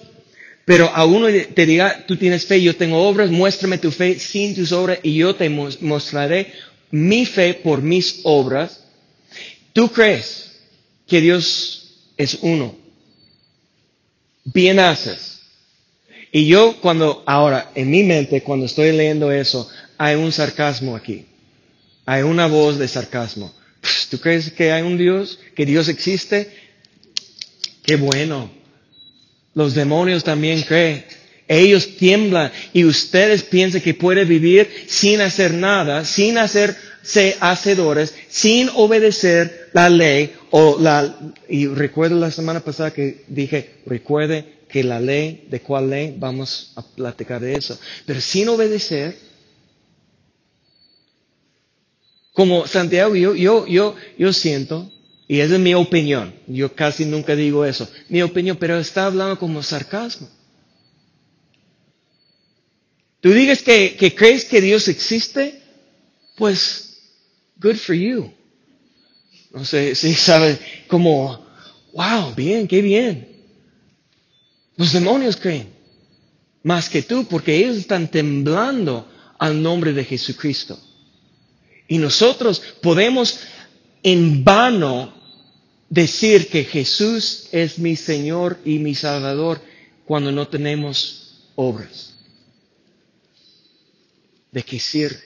Pero 0.65 0.89
a 0.89 1.05
uno 1.05 1.27
te 1.53 1.65
diga, 1.67 2.03
tú 2.07 2.17
tienes 2.17 2.47
fe, 2.47 2.63
yo 2.63 2.75
tengo 2.75 3.07
obras, 3.07 3.29
muéstrame 3.29 3.77
tu 3.77 3.91
fe 3.91 4.17
sin 4.17 4.55
tus 4.55 4.71
obras 4.71 4.97
y 5.03 5.13
yo 5.13 5.35
te 5.35 5.47
mostraré 5.51 6.51
mi 6.89 7.27
fe 7.27 7.53
por 7.53 7.83
mis 7.83 8.21
obras. 8.23 8.83
¿Tú 9.71 9.91
crees 9.91 10.51
que 11.05 11.21
Dios 11.21 11.91
es 12.17 12.39
uno? 12.41 12.75
Bien 14.45 14.79
haces 14.79 15.41
y 16.31 16.47
yo 16.47 16.81
cuando, 16.81 17.21
ahora, 17.27 17.71
en 17.75 17.91
mi 17.91 18.01
mente, 18.01 18.41
cuando 18.41 18.65
estoy 18.65 18.93
leyendo 18.93 19.31
eso, 19.31 19.69
hay 19.95 20.15
un 20.15 20.31
sarcasmo 20.31 20.95
aquí. 20.95 21.27
Hay 22.07 22.23
una 22.23 22.47
voz 22.47 22.79
de 22.79 22.87
sarcasmo. 22.87 23.53
¿Tú 24.09 24.19
crees 24.19 24.51
que 24.51 24.71
hay 24.71 24.81
un 24.81 24.97
Dios? 24.97 25.39
¿Que 25.55 25.65
Dios 25.65 25.87
existe? 25.87 26.49
Qué 27.83 27.95
bueno. 27.95 28.51
Los 29.53 29.75
demonios 29.75 30.23
también 30.23 30.61
creen. 30.63 31.05
Ellos 31.47 31.97
tiemblan 31.97 32.51
y 32.73 32.85
ustedes 32.85 33.43
piensan 33.43 33.81
que 33.81 33.95
puede 33.95 34.23
vivir 34.23 34.69
sin 34.87 35.21
hacer 35.21 35.53
nada, 35.53 36.05
sin 36.05 36.37
hacerse 36.37 37.37
hacedores, 37.39 38.13
sin 38.29 38.69
obedecer 38.75 39.69
la 39.73 39.89
ley 39.89 40.31
o 40.51 40.77
la, 40.79 41.17
y 41.47 41.65
recuerdo 41.65 42.19
la 42.19 42.29
semana 42.29 42.59
pasada 42.59 42.91
que 42.91 43.23
dije, 43.27 43.77
recuerde 43.87 44.59
que 44.69 44.83
la 44.83 44.99
ley, 44.99 45.47
de 45.49 45.61
cuál 45.61 45.89
ley, 45.89 46.15
vamos 46.17 46.71
a 46.75 46.83
platicar 46.83 47.41
de 47.41 47.55
eso. 47.55 47.79
Pero 48.05 48.21
sin 48.21 48.47
obedecer, 48.49 49.17
como 52.39 52.65
Santiago, 52.65 53.17
yo, 53.17 53.35
yo, 53.35 53.67
yo, 53.67 53.97
yo 54.17 54.31
siento, 54.31 54.89
y 55.27 55.41
esa 55.41 55.55
es 55.55 55.59
mi 55.59 55.73
opinión, 55.73 56.33
yo 56.47 56.73
casi 56.73 57.03
nunca 57.03 57.35
digo 57.35 57.65
eso, 57.65 57.85
mi 58.07 58.21
opinión, 58.21 58.55
pero 58.55 58.79
está 58.79 59.07
hablando 59.07 59.37
como 59.37 59.61
sarcasmo. 59.61 60.29
Tú 63.19 63.31
digas 63.33 63.61
que, 63.61 63.97
que 63.97 64.15
crees 64.15 64.45
que 64.45 64.61
Dios 64.61 64.87
existe, 64.87 65.61
pues, 66.37 67.01
good 67.57 67.75
for 67.75 67.93
you. 67.93 68.31
No 69.51 69.65
sé 69.65 69.93
si 69.93 70.13
sabes, 70.13 70.59
como, 70.87 71.45
wow, 71.91 72.33
bien, 72.35 72.69
qué 72.69 72.81
bien. 72.81 73.27
Los 74.77 74.93
demonios 74.93 75.35
creen 75.35 75.73
más 76.63 76.87
que 76.87 77.01
tú 77.01 77.25
porque 77.25 77.57
ellos 77.57 77.75
están 77.75 78.09
temblando 78.09 79.05
al 79.37 79.61
nombre 79.61 79.91
de 79.91 80.05
Jesucristo. 80.05 80.79
Y 81.89 81.97
nosotros 81.97 82.61
podemos 82.81 83.39
en 84.03 84.43
vano 84.45 85.13
decir 85.89 86.47
que 86.47 86.63
Jesús 86.63 87.49
es 87.51 87.79
mi 87.79 87.95
Señor 87.95 88.59
y 88.63 88.77
mi 88.77 88.95
Salvador 88.95 89.59
cuando 90.05 90.31
no 90.31 90.47
tenemos 90.47 91.49
obras. 91.55 92.15
¿De 94.51 94.63
qué 94.63 94.79
sirve? 94.79 95.19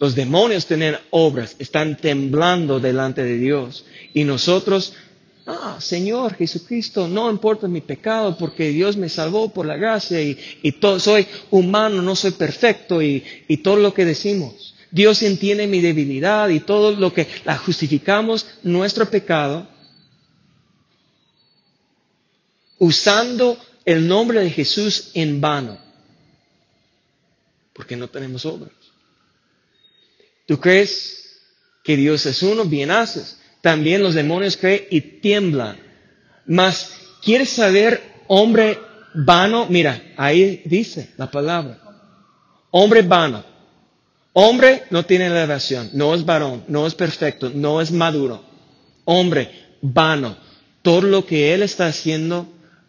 Los 0.00 0.16
demonios 0.16 0.66
tienen 0.66 0.96
obras, 1.10 1.54
están 1.60 1.96
temblando 1.96 2.80
delante 2.80 3.22
de 3.22 3.38
Dios. 3.38 3.84
Y 4.12 4.24
nosotros 4.24 4.94
Ah, 5.44 5.78
Señor 5.80 6.34
Jesucristo, 6.36 7.08
no 7.08 7.28
importa 7.28 7.66
mi 7.66 7.80
pecado 7.80 8.36
porque 8.38 8.68
Dios 8.68 8.96
me 8.96 9.08
salvó 9.08 9.52
por 9.52 9.66
la 9.66 9.76
gracia 9.76 10.20
y, 10.22 10.72
todo, 10.80 11.00
soy 11.00 11.26
humano, 11.50 12.00
no 12.00 12.14
soy 12.14 12.30
perfecto 12.32 13.02
y, 13.02 13.24
y 13.48 13.56
todo 13.56 13.76
lo 13.76 13.92
que 13.92 14.04
decimos. 14.04 14.74
Dios 14.92 15.22
entiende 15.22 15.66
mi 15.66 15.80
debilidad 15.80 16.48
y 16.48 16.60
todo 16.60 16.92
lo 16.92 17.12
que 17.12 17.26
la 17.44 17.58
justificamos 17.58 18.46
nuestro 18.62 19.10
pecado 19.10 19.66
usando 22.78 23.58
el 23.84 24.06
nombre 24.06 24.40
de 24.40 24.50
Jesús 24.50 25.10
en 25.14 25.40
vano 25.40 25.78
porque 27.72 27.96
no 27.96 28.08
tenemos 28.08 28.44
obras. 28.46 28.70
¿Tú 30.46 30.60
crees 30.60 31.40
que 31.82 31.96
Dios 31.96 32.26
es 32.26 32.42
uno? 32.42 32.64
Bien 32.64 32.90
haces 32.90 33.38
también 33.62 34.02
los 34.02 34.14
demonios 34.14 34.58
creen 34.58 34.82
y 34.90 35.00
tiemblan. 35.00 35.78
Mas, 36.46 36.92
¿quieres 37.22 37.48
saber, 37.48 38.02
hombre 38.26 38.78
vano? 39.14 39.66
Mira, 39.70 40.02
ahí 40.18 40.60
dice 40.66 41.10
la 41.16 41.30
palabra. 41.30 41.78
Hombre 42.70 43.02
vano. 43.02 43.44
Hombre 44.34 44.84
no 44.90 45.04
tiene 45.04 45.26
elevación, 45.26 45.90
no 45.92 46.14
es 46.14 46.24
varón, 46.24 46.64
no 46.66 46.86
es 46.86 46.94
perfecto, 46.94 47.50
no 47.54 47.80
es 47.80 47.92
maduro. 47.92 48.42
Hombre 49.04 49.50
vano. 49.82 50.36
Todo 50.80 51.02
lo 51.02 51.26
que 51.26 51.54
él 51.54 51.62
está 51.62 51.86
haciendo 51.86 52.48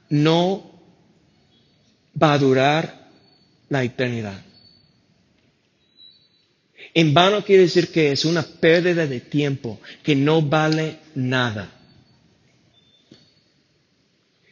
no 0.09 0.71
va 2.21 2.33
a 2.33 2.37
durar 2.37 3.09
la 3.69 3.83
eternidad. 3.83 4.41
En 6.93 7.13
vano 7.13 7.43
quiere 7.43 7.63
decir 7.63 7.91
que 7.91 8.11
es 8.11 8.23
una 8.23 8.43
pérdida 8.43 9.07
de 9.07 9.19
tiempo, 9.19 9.79
que 10.03 10.15
no 10.15 10.41
vale 10.41 10.99
nada. 11.15 11.71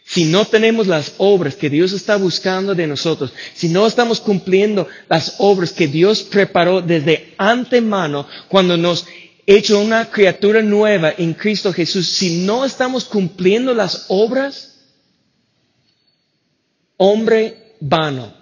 Si 0.04 0.26
no 0.26 0.46
tenemos 0.46 0.88
las 0.88 1.14
obras 1.20 1.56
que 1.56 1.70
Dios 1.70 1.94
está 1.94 2.18
buscando 2.18 2.76
de 2.76 2.86
nosotros, 2.86 3.32
si 3.54 3.70
no 3.70 3.88
estamos 3.88 4.20
cumpliendo 4.20 4.88
las 5.08 5.36
obras 5.38 5.72
que 5.72 5.88
Dios 5.88 6.24
preparó 6.24 6.82
desde 6.82 7.34
antemano 7.38 8.28
cuando 8.50 8.76
nos 8.76 9.06
hecho 9.46 9.80
una 9.80 10.10
criatura 10.10 10.62
nueva 10.62 11.14
en 11.18 11.34
Cristo 11.34 11.72
Jesús, 11.72 12.10
si 12.10 12.39
no 12.39 12.66
estamos 12.66 13.06
cumpliendo 13.06 13.74
las 13.74 14.06
obras, 14.10 14.80
hombre 16.98 17.76
vano 17.80 18.34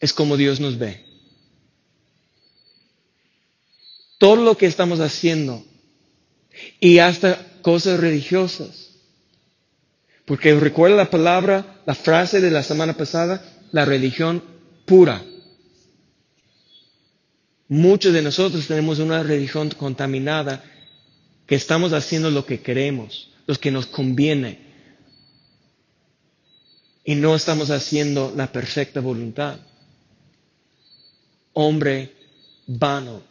es 0.00 0.12
como 0.12 0.36
Dios 0.36 0.60
nos 0.60 0.78
ve. 0.78 1.05
Todo 4.18 4.36
lo 4.36 4.56
que 4.56 4.66
estamos 4.66 5.00
haciendo 5.00 5.64
y 6.80 6.98
hasta 6.98 7.60
cosas 7.62 8.00
religiosas. 8.00 8.90
Porque 10.24 10.54
recuerda 10.54 10.96
la 10.96 11.10
palabra, 11.10 11.80
la 11.86 11.94
frase 11.94 12.40
de 12.40 12.50
la 12.50 12.62
semana 12.62 12.94
pasada, 12.94 13.42
la 13.70 13.84
religión 13.84 14.42
pura. 14.84 15.24
Muchos 17.68 18.12
de 18.12 18.22
nosotros 18.22 18.66
tenemos 18.66 18.98
una 18.98 19.22
religión 19.22 19.70
contaminada 19.70 20.64
que 21.46 21.54
estamos 21.54 21.92
haciendo 21.92 22.30
lo 22.30 22.44
que 22.44 22.60
queremos, 22.60 23.30
lo 23.46 23.54
que 23.54 23.70
nos 23.70 23.86
conviene. 23.86 24.66
Y 27.04 27.14
no 27.14 27.36
estamos 27.36 27.70
haciendo 27.70 28.32
la 28.36 28.50
perfecta 28.50 29.00
voluntad. 29.00 29.60
Hombre 31.52 32.12
vano. 32.66 33.22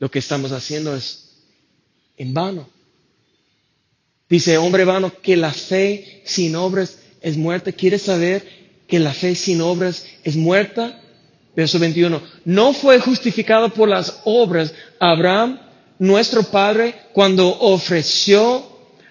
Lo 0.00 0.10
que 0.10 0.18
estamos 0.18 0.50
haciendo 0.50 0.96
es 0.96 1.28
en 2.16 2.34
vano. 2.34 2.68
Dice, 4.28 4.56
hombre 4.58 4.84
vano, 4.84 5.12
que 5.22 5.36
la 5.36 5.52
fe 5.52 6.22
sin 6.24 6.56
obras 6.56 6.98
es 7.20 7.36
muerta. 7.36 7.70
¿Quieres 7.70 8.02
saber 8.02 8.44
que 8.88 8.98
la 8.98 9.12
fe 9.12 9.34
sin 9.34 9.60
obras 9.60 10.06
es 10.24 10.36
muerta? 10.36 11.00
Verso 11.54 11.78
21. 11.78 12.20
No 12.46 12.72
fue 12.72 12.98
justificado 12.98 13.74
por 13.74 13.88
las 13.88 14.20
obras 14.24 14.72
Abraham, 14.98 15.60
nuestro 15.98 16.44
padre, 16.44 16.94
cuando 17.12 17.48
ofreció 17.60 18.66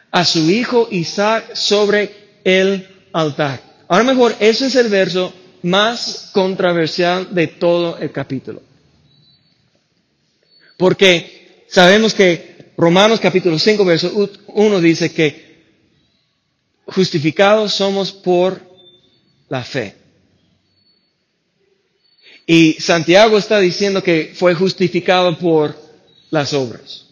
a 0.10 0.26
su 0.26 0.50
hijo 0.50 0.88
Isaac 0.90 1.54
sobre 1.54 2.16
el 2.44 2.88
altar. 3.14 3.62
Ahora 3.88 4.06
mejor, 4.06 4.36
ese 4.40 4.68
es 4.68 4.76
el 4.76 4.88
verso 4.88 5.32
más 5.62 6.32
controversial 6.34 7.28
de 7.36 7.46
todo 7.48 7.98
el 8.00 8.12
capítulo. 8.12 8.69
Porque 10.80 11.66
sabemos 11.68 12.14
que 12.14 12.72
Romanos 12.78 13.20
capítulo 13.20 13.60
5, 13.60 13.84
verso 13.84 14.30
1 14.48 14.80
dice 14.80 15.12
que 15.12 15.66
justificados 16.86 17.74
somos 17.74 18.14
por 18.14 18.62
la 19.50 19.62
fe. 19.62 19.94
Y 22.48 22.78
Santiago 22.80 23.38
está 23.38 23.60
diciendo 23.60 24.02
que 24.02 24.32
fue 24.34 24.56
justificado 24.56 25.38
por 25.38 25.76
las 26.32 26.54
obras. 26.54 27.08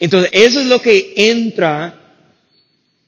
Entonces, 0.00 0.30
eso 0.32 0.58
es 0.58 0.66
lo 0.66 0.82
que 0.82 1.14
entra, 1.16 2.16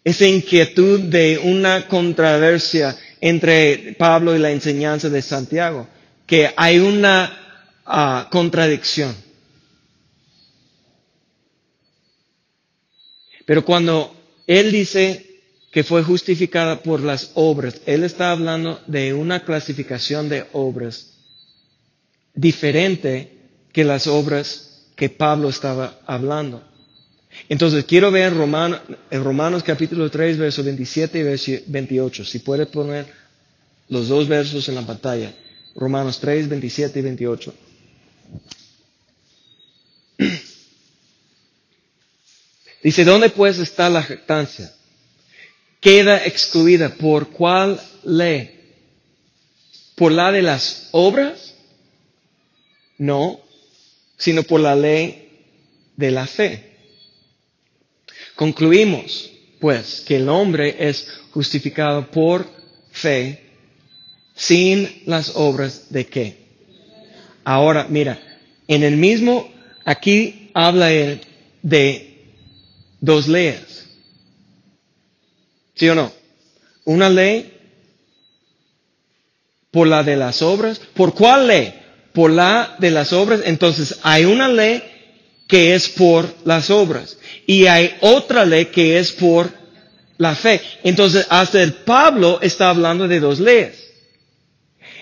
esa 0.05 0.27
inquietud 0.29 1.01
de 1.01 1.41
una 1.43 1.89
controversia 1.89 2.97
entre 3.21 3.97
Pablo 3.99 4.37
y 4.37 4.39
la 4.39 4.53
enseñanza 4.53 5.09
de 5.09 5.23
Santiago, 5.23 5.89
que 6.25 6.53
hay 6.57 6.79
una 6.79 7.48
ah, 7.89 8.29
contradicción. 8.31 9.15
Pero 13.47 13.65
cuando 13.65 14.15
él 14.47 14.71
dice 14.71 15.29
que 15.71 15.85
fue 15.85 16.03
justificada 16.03 16.83
por 16.83 17.01
las 17.03 17.33
obras. 17.35 17.81
Él 17.87 18.05
está 18.05 18.31
hablando 18.33 18.81
de 18.87 19.13
una 19.13 19.45
clasificación 19.45 20.29
de 20.29 20.47
obras 20.53 21.13
diferente 22.35 23.33
que 23.73 23.85
las 23.85 24.07
obras 24.07 24.87
que 24.97 25.11
Pablo 25.11 25.49
estaba 25.49 26.01
hablando. 26.07 26.63
Entonces, 27.49 27.85
quiero 27.85 28.11
ver 28.11 28.35
Romanos, 28.35 28.81
en 29.11 29.23
Romanos 29.23 29.63
capítulo 29.63 30.11
3, 30.11 30.39
versos 30.39 30.65
27 30.65 31.19
y 31.19 31.23
verso 31.23 31.53
28. 31.67 32.25
Si 32.25 32.39
puede 32.41 32.67
poner 32.67 33.07
los 33.89 34.09
dos 34.09 34.27
versos 34.27 34.69
en 34.69 34.75
la 34.75 34.83
pantalla. 34.87 35.33
Romanos 35.77 36.19
3, 36.21 36.49
27 36.49 36.99
y 36.99 37.03
28. 37.03 37.55
Dice, 42.83 43.05
¿dónde 43.05 43.31
pues 43.31 43.59
está 43.59 43.91
la 43.91 44.03
jactancia? 44.03 44.73
queda 45.81 46.27
excluida. 46.27 46.95
¿Por 46.95 47.31
cuál 47.31 47.81
ley? 48.05 48.55
¿Por 49.95 50.13
la 50.13 50.33
de 50.33 50.43
las 50.43 50.89
obras? 50.93 51.55
No, 52.99 53.41
sino 54.17 54.43
por 54.43 54.61
la 54.61 54.75
ley 54.75 55.31
de 55.97 56.11
la 56.11 56.27
fe. 56.27 56.77
Concluimos, 58.35 59.31
pues, 59.61 60.01
que 60.01 60.17
el 60.17 60.29
hombre 60.29 60.89
es 60.89 61.09
justificado 61.33 62.11
por 62.11 62.47
fe 62.93 63.45
sin 64.35 65.03
las 65.07 65.33
obras 65.35 65.91
de 65.91 66.07
qué. 66.07 66.48
Ahora, 67.45 67.87
mira, 67.89 68.19
en 68.67 68.83
el 68.83 68.97
mismo, 68.97 69.51
aquí 69.85 70.51
habla 70.55 70.93
él 70.93 71.21
de 71.63 72.09
dos 73.01 73.29
leyes. 73.29 73.87
¿Sí 75.75 75.89
o 75.89 75.95
no? 75.95 76.13
Una 76.85 77.09
ley 77.09 77.55
por 79.71 79.87
la 79.87 80.03
de 80.03 80.17
las 80.17 80.43
obras. 80.43 80.81
¿Por 80.95 81.15
cuál 81.15 81.47
ley? 81.47 81.75
Por 82.13 82.31
la 82.31 82.77
de 82.79 82.91
las 82.91 83.13
obras. 83.13 83.41
Entonces 83.45 83.99
hay 84.03 84.25
una 84.25 84.49
ley 84.49 84.83
que 85.47 85.75
es 85.75 85.89
por 85.89 86.33
las 86.45 86.69
obras 86.71 87.17
y 87.47 87.67
hay 87.67 87.97
otra 88.01 88.45
ley 88.45 88.67
que 88.67 88.99
es 88.99 89.13
por 89.13 89.51
la 90.19 90.35
fe. 90.35 90.61
Entonces 90.85 91.27
hasta 91.31 91.63
el 91.63 91.73
Pablo 91.73 92.39
está 92.43 92.71
hablando 92.71 93.09
de 93.09 93.21
dos 93.21 93.41
leyes. 93.41 93.93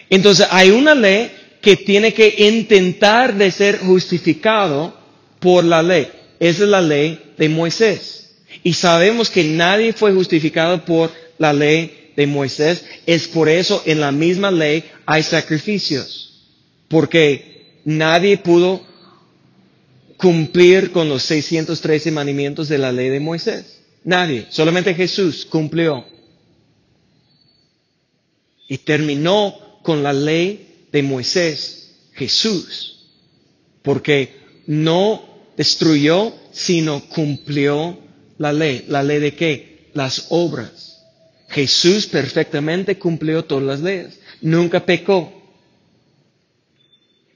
Entonces 0.09 0.47
hay 0.51 0.71
una 0.71 0.95
ley 0.95 1.33
que 1.67 1.77
tiene 1.77 2.15
que 2.15 2.33
intentar 2.47 3.37
de 3.37 3.51
ser 3.51 3.81
justificado 3.81 4.97
por 5.41 5.65
la 5.65 5.83
ley. 5.83 6.07
Esa 6.39 6.63
es 6.63 6.69
la 6.69 6.81
ley 6.81 7.21
de 7.37 7.49
Moisés. 7.49 8.37
Y 8.63 8.75
sabemos 8.75 9.29
que 9.31 9.43
nadie 9.43 9.93
fue 9.93 10.13
justificado 10.13 10.85
por 10.85 11.11
la 11.39 11.53
ley 11.53 12.13
de 12.15 12.25
Moisés. 12.29 12.85
Es 13.05 13.27
por 13.27 13.49
eso 13.49 13.83
en 13.85 14.01
la 14.01 14.13
misma 14.13 14.53
ley 14.53 14.85
hay 15.07 15.25
sacrificios. 15.25 16.45
Porque 16.87 17.81
nadie 17.85 18.39
pudo 18.39 18.87
cumplir 20.19 20.93
con 20.93 21.09
los 21.09 21.25
613 21.25 22.13
mandamientos 22.13 22.69
de 22.69 22.79
la 22.79 22.93
ley 22.93 23.09
de 23.09 23.19
Moisés. 23.19 23.81
Nadie. 24.05 24.47
Solamente 24.51 24.95
Jesús 24.95 25.45
cumplió. 25.45 26.07
Y 28.69 28.79
terminó 28.79 29.81
con 29.83 30.05
la 30.05 30.13
ley 30.13 30.66
de 30.93 31.03
Moisés. 31.03 31.95
Jesús. 32.15 33.07
Porque 33.83 34.37
no 34.67 35.23
destruyó, 35.57 36.35
sino 36.53 37.01
cumplió 37.09 37.99
la 38.39 38.53
ley. 38.53 38.85
¿La 38.89 39.03
ley 39.03 39.21
de 39.21 39.35
qué? 39.35 39.91
Las 39.95 40.27
obras. 40.31 41.05
Jesús 41.49 42.07
perfectamente 42.07 42.99
cumplió 42.99 43.45
todas 43.45 43.65
las 43.65 43.81
leyes. 43.81 44.19
Nunca 44.41 44.85
pecó. 44.85 45.33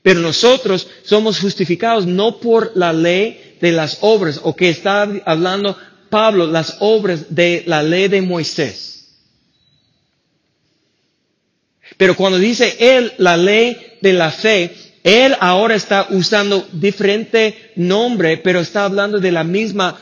Pero 0.03 0.21
nosotros 0.21 0.87
somos 1.05 1.39
justificados 1.39 2.07
no 2.07 2.41
por 2.41 2.73
la 2.75 2.93
ley 2.93 3.57
de 3.61 3.73
las 3.73 3.99
obras, 4.01 4.41
o 4.43 4.57
que 4.57 4.71
está 4.71 5.03
hablando 5.27 5.77
Pablo, 6.09 6.47
las 6.47 6.79
obras 6.81 7.35
de 7.35 7.65
la 7.67 7.83
ley 7.83 8.09
de 8.09 8.23
Moisés. 8.23 9.00
Pero 11.97 12.17
cuando 12.17 12.39
dice 12.39 12.77
él 12.79 13.13
la 13.19 13.37
ley 13.37 13.97
de 14.01 14.13
la 14.13 14.31
fe, 14.31 14.75
él 15.03 15.35
ahora 15.41 15.75
está 15.75 16.09
usando 16.11 16.69
diferente 16.73 17.73
nombre, 17.77 18.37
pero 18.39 18.61
está 18.61 18.85
hablando 18.85 19.19
de 19.19 19.33
la 19.33 19.45
misma 19.45 19.99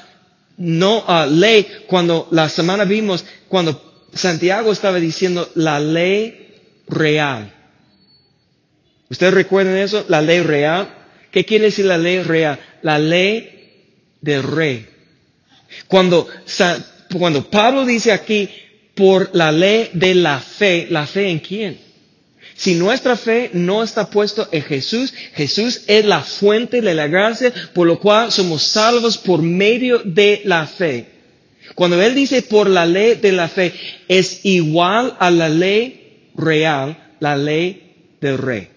no 0.57 1.05
uh, 1.07 1.31
ley, 1.31 1.67
cuando 1.87 2.27
la 2.33 2.49
semana 2.49 2.85
vimos, 2.85 3.25
cuando 3.49 4.07
Santiago 4.13 4.73
estaba 4.73 4.99
diciendo 4.99 5.49
la 5.55 5.79
ley 5.79 6.49
real. 6.89 7.53
¿Ustedes 9.09 9.35
recuerdan 9.35 9.77
eso? 9.77 10.05
La 10.09 10.21
ley 10.21 10.41
real. 10.41 10.89
¿Qué 11.31 11.45
quiere 11.45 11.67
decir 11.67 11.87
la 11.87 11.97
ley 11.97 12.23
real? 12.23 12.59
La 12.83 12.99
ley 12.99 14.17
del 14.21 14.43
rey. 14.43 14.87
Cuando, 15.87 16.27
cuando 17.17 17.49
Pablo 17.49 17.85
dice 17.85 18.13
aquí, 18.13 18.51
por 18.99 19.31
la 19.33 19.53
ley 19.53 19.91
de 19.93 20.13
la 20.17 20.41
fe, 20.41 20.89
¿la 20.91 21.07
fe 21.07 21.31
en 21.31 21.39
quién? 21.39 21.79
Si 22.57 22.75
nuestra 22.75 23.15
fe 23.15 23.51
no 23.53 23.85
está 23.85 24.11
puesta 24.11 24.49
en 24.51 24.63
Jesús, 24.63 25.15
Jesús 25.35 25.85
es 25.87 26.05
la 26.05 26.23
fuente 26.23 26.81
de 26.81 26.95
la 26.95 27.07
gracia, 27.07 27.53
por 27.73 27.87
lo 27.87 28.01
cual 28.01 28.33
somos 28.33 28.65
salvos 28.65 29.17
por 29.17 29.41
medio 29.41 30.01
de 30.05 30.43
la 30.45 30.67
fe. 30.67 31.07
Cuando 31.77 32.03
Él 32.03 32.17
dice 32.17 32.43
por 32.43 32.69
la 32.69 32.87
ley 32.87 33.15
de 33.15 33.31
la 33.31 33.49
fe, 33.49 33.73
es 34.09 34.45
igual 34.45 35.17
a 35.21 35.31
la 35.31 35.49
ley 35.49 36.31
real, 36.35 37.15
la 37.21 37.37
ley 37.37 37.95
del 38.21 38.37
rey. 38.37 38.69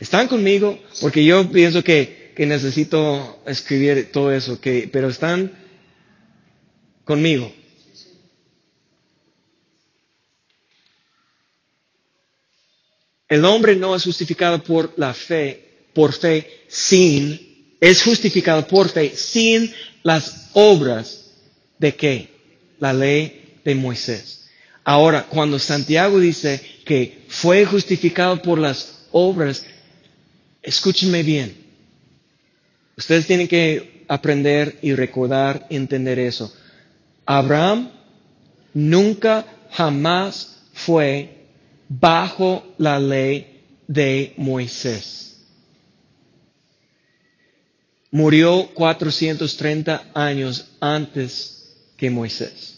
¿Están 0.00 0.26
conmigo? 0.26 0.76
Porque 1.00 1.24
yo 1.24 1.48
pienso 1.52 1.84
que, 1.84 2.32
que 2.34 2.46
necesito 2.46 3.40
escribir 3.46 4.10
todo 4.10 4.32
eso, 4.32 4.60
que, 4.60 4.90
pero 4.92 5.08
están 5.08 5.52
conmigo. 7.04 7.52
El 13.28 13.44
hombre 13.44 13.76
no 13.76 13.94
es 13.94 14.04
justificado 14.04 14.62
por 14.62 14.92
la 14.96 15.12
fe, 15.12 15.86
por 15.92 16.12
fe 16.12 16.64
sin, 16.68 17.74
es 17.80 18.02
justificado 18.02 18.66
por 18.66 18.88
fe 18.88 19.16
sin 19.16 19.72
las 20.02 20.50
obras 20.52 21.32
de 21.78 21.94
qué? 21.94 22.28
La 22.78 22.92
ley 22.92 23.58
de 23.64 23.74
Moisés. 23.74 24.48
Ahora, 24.84 25.24
cuando 25.24 25.58
Santiago 25.58 26.20
dice 26.20 26.60
que 26.84 27.24
fue 27.28 27.64
justificado 27.64 28.40
por 28.40 28.58
las 28.58 29.06
obras, 29.10 29.66
escúchenme 30.62 31.24
bien. 31.24 31.56
Ustedes 32.96 33.26
tienen 33.26 33.48
que 33.48 34.04
aprender 34.06 34.78
y 34.82 34.94
recordar, 34.94 35.66
entender 35.70 36.20
eso. 36.20 36.54
Abraham 37.24 37.90
nunca, 38.72 39.44
jamás 39.72 40.62
fue 40.72 41.35
bajo 41.88 42.74
la 42.78 42.98
ley 42.98 43.62
de 43.86 44.34
Moisés. 44.36 45.36
Murió 48.10 48.68
430 48.74 50.10
años 50.14 50.68
antes 50.80 51.74
que 51.96 52.10
Moisés. 52.10 52.76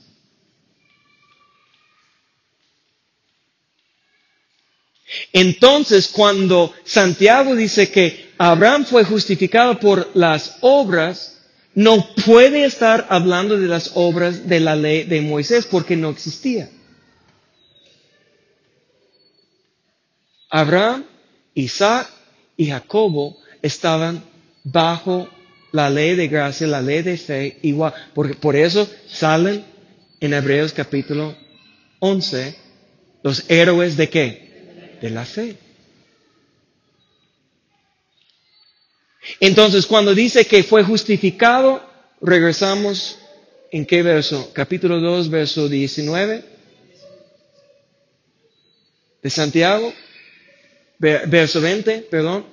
Entonces, 5.33 6.09
cuando 6.09 6.73
Santiago 6.85 7.55
dice 7.55 7.91
que 7.91 8.31
Abraham 8.39 8.85
fue 8.85 9.05
justificado 9.05 9.79
por 9.79 10.11
las 10.15 10.57
obras, 10.61 11.39
no 11.75 12.07
puede 12.27 12.65
estar 12.65 13.07
hablando 13.09 13.57
de 13.59 13.69
las 13.69 13.93
obras 13.95 14.49
de 14.49 14.61
la 14.61 14.75
ley 14.77 15.05
de 15.05 15.21
Moisés 15.21 15.67
porque 15.67 15.97
no 15.97 16.11
existía. 16.11 16.69
Abraham, 20.51 21.05
Isaac 21.55 22.09
y 22.57 22.67
Jacobo 22.67 23.37
estaban 23.63 24.23
bajo 24.65 25.29
la 25.73 25.91
ley 25.91 26.15
de 26.15 26.29
gracia, 26.29 26.67
la 26.67 26.81
ley 26.81 27.03
de 27.03 27.17
fe, 27.17 27.59
igual. 27.63 27.93
Porque 28.15 28.35
por 28.35 28.57
eso 28.57 28.89
salen 29.09 29.65
en 30.21 30.35
Hebreos 30.35 30.73
capítulo 30.73 31.37
11 32.01 32.57
los 33.23 33.45
héroes 33.51 33.97
de 33.97 34.09
qué? 34.09 34.99
De 35.01 35.11
la 35.11 35.25
fe. 35.25 35.57
Entonces, 39.41 39.87
cuando 39.87 40.15
dice 40.15 40.47
que 40.47 40.63
fue 40.63 40.83
justificado, 40.83 41.83
regresamos 42.21 43.19
en 43.71 43.85
qué 43.85 44.03
verso? 44.03 44.51
Capítulo 44.55 45.01
2, 45.01 45.29
verso 45.29 45.69
19 45.69 46.45
de 49.23 49.31
Santiago 49.31 49.93
verso 50.99 51.61
20, 51.61 52.07
perdón. 52.11 52.45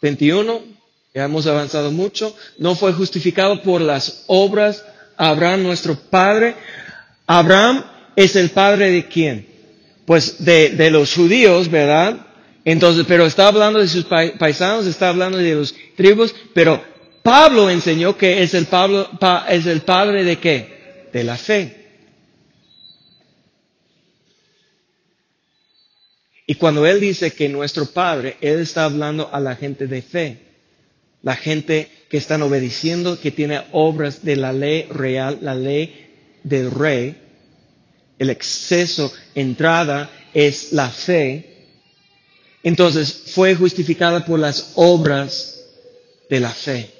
Veintiuno, 0.00 0.62
ya 1.14 1.24
hemos 1.24 1.46
avanzado 1.46 1.90
mucho, 1.90 2.36
no 2.58 2.74
fue 2.74 2.92
justificado 2.92 3.62
por 3.62 3.80
las 3.80 4.24
obras 4.26 4.84
Abraham, 5.16 5.62
nuestro 5.62 5.96
padre. 5.96 6.54
Abraham 7.26 7.84
es 8.16 8.36
el 8.36 8.50
padre 8.50 8.90
de 8.90 9.08
quién? 9.08 9.46
Pues 10.04 10.44
de, 10.44 10.70
de 10.70 10.90
los 10.90 11.14
judíos, 11.14 11.70
¿verdad? 11.70 12.26
Entonces, 12.64 13.04
pero 13.06 13.26
está 13.26 13.48
hablando 13.48 13.78
de 13.78 13.88
sus 13.88 14.04
paisanos, 14.04 14.86
está 14.86 15.08
hablando 15.08 15.38
de 15.38 15.54
los 15.54 15.74
tribus, 15.96 16.34
pero 16.54 16.82
Pablo 17.22 17.70
enseñó 17.70 18.16
que 18.16 18.42
es 18.42 18.54
el, 18.54 18.66
Pablo, 18.66 19.08
es 19.48 19.66
el 19.66 19.82
padre 19.82 20.24
de 20.24 20.36
qué? 20.36 21.08
De 21.12 21.24
la 21.24 21.36
fe. 21.36 21.83
Y 26.46 26.56
cuando 26.56 26.86
Él 26.86 27.00
dice 27.00 27.32
que 27.32 27.48
nuestro 27.48 27.86
Padre, 27.86 28.36
Él 28.40 28.60
está 28.60 28.84
hablando 28.84 29.32
a 29.32 29.40
la 29.40 29.56
gente 29.56 29.86
de 29.86 30.02
fe, 30.02 30.38
la 31.22 31.36
gente 31.36 31.90
que 32.10 32.18
están 32.18 32.42
obedeciendo, 32.42 33.18
que 33.18 33.30
tiene 33.30 33.62
obras 33.72 34.22
de 34.24 34.36
la 34.36 34.52
ley 34.52 34.82
real, 34.90 35.38
la 35.40 35.54
ley 35.54 36.06
del 36.42 36.70
rey. 36.70 37.16
El 38.18 38.28
exceso, 38.28 39.12
entrada, 39.34 40.10
es 40.34 40.72
la 40.72 40.90
fe. 40.90 41.68
Entonces 42.62 43.12
fue 43.34 43.54
justificada 43.54 44.24
por 44.24 44.38
las 44.38 44.72
obras 44.74 45.64
de 46.28 46.40
la 46.40 46.50
fe. 46.50 46.90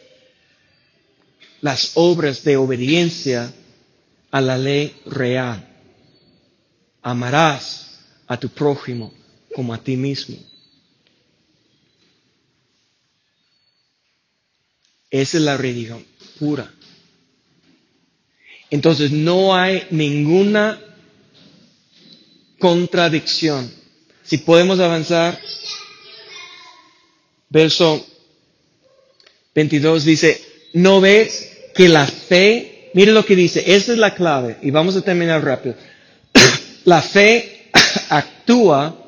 Las 1.61 1.93
obras 1.95 2.43
de 2.45 2.57
obediencia 2.57 3.53
a 4.31 4.41
la 4.41 4.57
ley 4.57 4.97
real. 5.05 5.69
Amarás 7.03 8.01
a 8.27 8.39
tu 8.39 8.49
prójimo 8.49 9.13
como 9.55 9.73
a 9.73 9.79
ti 9.83 9.97
mismo. 9.97 10.37
Esa 15.11 15.37
es 15.39 15.45
la 15.45 15.57
religión 15.57 16.05
pura. 16.41 16.71
Entonces 18.71 19.13
no 19.13 19.55
hay 19.55 19.87
ninguna 19.91 20.81
contradicción. 22.59 23.73
Si 24.25 24.39
podemos 24.39 24.81
avanzar, 24.81 25.39
verso 27.49 28.05
22 29.55 30.05
dice, 30.05 30.43
no 30.73 31.01
ves 31.01 31.53
que 31.77 31.89
la 31.89 32.07
fe, 32.07 32.91
mire 32.95 33.13
lo 33.13 33.25
que 33.25 33.37
dice, 33.37 33.63
esa 33.77 33.93
es 33.93 33.99
la 33.99 34.15
clave, 34.15 34.57
y 34.63 34.73
vamos 34.73 34.97
a 34.97 35.03
terminar 35.03 35.45
rápido. 35.45 35.77
la 36.85 37.01
fe 37.01 37.71
actúa 38.09 39.04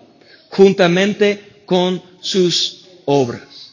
juntamente 0.57 1.63
con 1.67 2.03
sus 2.21 2.87
obras. 3.05 3.73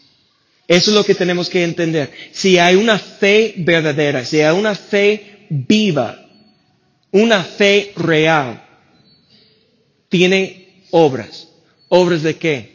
Eso 0.67 0.91
es 0.91 0.95
lo 0.95 1.05
que 1.05 1.15
tenemos 1.15 1.49
que 1.49 1.63
entender. 1.63 2.11
Si 2.31 2.57
hay 2.57 2.75
una 2.75 2.99
fe 2.99 3.53
verdadera, 3.57 4.25
si 4.25 4.41
hay 4.41 4.57
una 4.57 4.75
fe 4.75 5.45
viva, 5.49 6.27
una 7.11 7.43
fe 7.43 7.93
real, 7.95 8.63
tiene 10.09 10.83
obras. 10.91 11.47
¿Obras 11.87 12.21
de 12.23 12.35
qué? 12.35 12.73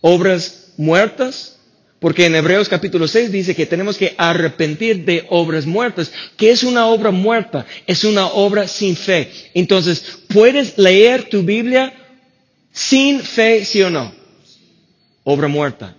¿Obras 0.00 0.72
muertas? 0.76 1.56
Porque 1.98 2.26
en 2.26 2.34
Hebreos 2.34 2.68
capítulo 2.68 3.08
6 3.08 3.32
dice 3.32 3.54
que 3.54 3.66
tenemos 3.66 3.98
que 3.98 4.14
arrepentir 4.16 5.04
de 5.04 5.26
obras 5.28 5.66
muertas. 5.66 6.12
¿Qué 6.36 6.50
es 6.50 6.62
una 6.62 6.86
obra 6.86 7.10
muerta? 7.10 7.66
Es 7.86 8.04
una 8.04 8.26
obra 8.28 8.68
sin 8.68 8.96
fe. 8.96 9.30
Entonces, 9.54 10.02
puedes 10.28 10.78
leer 10.78 11.24
tu 11.24 11.42
Biblia 11.42 11.99
sin 12.72 13.20
fe, 13.22 13.64
sí 13.64 13.82
o 13.82 13.90
no. 13.90 14.12
Obra 15.24 15.48
muerta. 15.48 15.96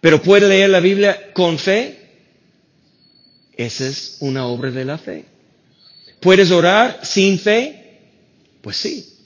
Pero 0.00 0.22
puede 0.22 0.48
leer 0.48 0.70
la 0.70 0.80
Biblia 0.80 1.32
con 1.32 1.58
fe. 1.58 1.98
Esa 3.56 3.86
es 3.86 4.16
una 4.20 4.46
obra 4.46 4.70
de 4.70 4.84
la 4.84 4.96
fe. 4.96 5.26
¿Puedes 6.20 6.50
orar 6.50 7.00
sin 7.02 7.38
fe? 7.38 7.98
Pues 8.62 8.76
sí. 8.76 9.18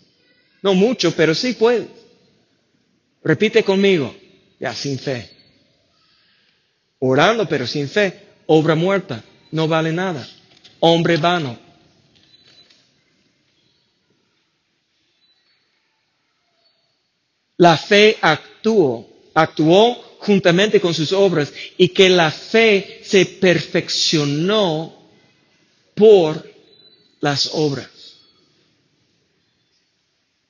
No 0.62 0.74
mucho, 0.74 1.14
pero 1.14 1.34
sí 1.34 1.52
puedes. 1.52 1.86
Repite 3.22 3.62
conmigo. 3.62 4.14
Ya, 4.58 4.74
sin 4.74 4.98
fe. 4.98 5.30
Orando, 6.98 7.48
pero 7.48 7.66
sin 7.66 7.88
fe. 7.88 8.20
Obra 8.46 8.74
muerta. 8.74 9.22
No 9.50 9.68
vale 9.68 9.92
nada. 9.92 10.26
Hombre 10.80 11.16
vano. 11.16 11.63
La 17.56 17.76
fe 17.76 18.16
actuó, 18.20 19.08
actuó 19.34 19.94
juntamente 20.20 20.80
con 20.80 20.94
sus 20.94 21.12
obras 21.12 21.52
y 21.76 21.88
que 21.88 22.08
la 22.08 22.30
fe 22.30 23.00
se 23.04 23.26
perfeccionó 23.26 24.94
por 25.94 26.48
las 27.20 27.50
obras. 27.52 27.90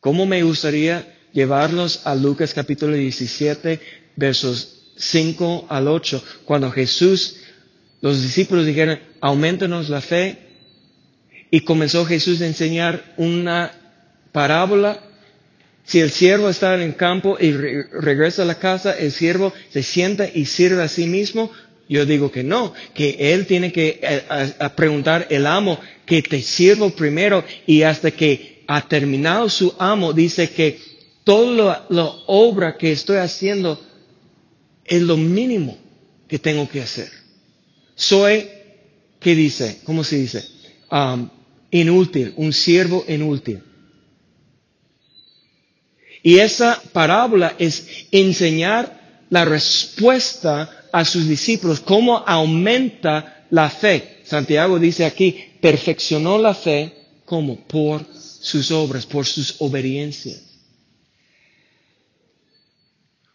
¿Cómo 0.01 0.27
me 0.27 0.43
gustaría 0.43 1.15
llevarlos 1.33 2.07
a 2.07 2.15
Lucas 2.15 2.55
capítulo 2.55 2.95
17, 2.95 3.81
versos 4.17 4.93
5 4.97 5.67
al 5.69 5.89
8, 5.89 6.23
cuando 6.45 6.71
Jesús, 6.71 7.37
los 8.01 8.23
discípulos 8.23 8.67
dijeron, 8.67 9.01
aumentanos 9.21 9.89
la 9.89 10.01
fe, 10.01 10.39
y 11.51 11.61
comenzó 11.61 12.05
Jesús 12.05 12.41
a 12.41 12.47
enseñar 12.47 13.15
una 13.17 13.73
parábola. 14.33 15.01
Si 15.87 16.01
el 16.01 16.11
siervo 16.11 16.49
está 16.49 16.75
en 16.75 16.81
el 16.81 16.97
campo 16.97 17.37
y 17.39 17.53
regresa 17.53 18.43
a 18.43 18.47
la 18.47 18.59
casa, 18.59 18.97
el 18.97 19.13
siervo 19.13 19.53
se 19.71 19.83
sienta 19.83 20.29
y 20.33 20.47
sirve 20.47 20.83
a 20.83 20.89
sí 20.89 21.07
mismo. 21.07 21.51
Yo 21.89 22.07
digo 22.07 22.31
que 22.31 22.43
no, 22.43 22.73
que 22.95 23.17
él 23.35 23.47
tiene 23.47 23.71
que 23.71 24.01
eh, 24.03 24.23
preguntar 24.75 25.27
el 25.29 25.47
amo 25.47 25.79
que 26.07 26.23
te 26.23 26.41
sirvo 26.41 26.91
primero 26.91 27.45
y 27.67 27.83
hasta 27.83 28.11
que 28.11 28.63
ha 28.67 28.89
terminado 28.89 29.51
su 29.51 29.75
amo 29.79 30.15
dice 30.15 30.49
que 30.49 30.79
toda 31.25 31.85
la 31.91 32.05
obra 32.27 32.79
que 32.79 32.91
estoy 32.91 33.19
haciendo 33.19 33.79
es 34.85 35.03
lo 35.03 35.19
mínimo 35.19 35.77
que 36.27 36.39
tengo 36.39 36.67
que 36.67 36.81
hacer. 36.81 37.11
Soy, 37.95 38.49
¿qué 39.21 39.35
dice? 39.35 39.81
¿Cómo 39.85 40.05
se 40.05 40.17
dice? 40.17 40.43
Um, 40.91 41.29
inútil, 41.71 42.33
un 42.37 42.53
siervo 42.53 43.05
inútil. 43.07 43.61
Y 46.25 46.39
esa 46.39 46.81
parábola 46.95 47.55
es 47.59 47.87
enseñar 48.11 49.27
la 49.29 49.45
respuesta 49.45 50.87
a 50.91 51.05
sus 51.05 51.29
discípulos, 51.29 51.81
cómo 51.81 52.25
aumenta 52.27 53.45
la 53.51 53.69
fe. 53.69 54.23
Santiago 54.25 54.79
dice 54.79 55.05
aquí, 55.05 55.37
perfeccionó 55.61 56.39
la 56.39 56.55
fe 56.55 56.95
como 57.27 57.61
por 57.67 58.07
sus 58.15 58.71
obras, 58.71 59.05
por 59.05 59.27
sus 59.27 59.57
obediencias. 59.59 60.41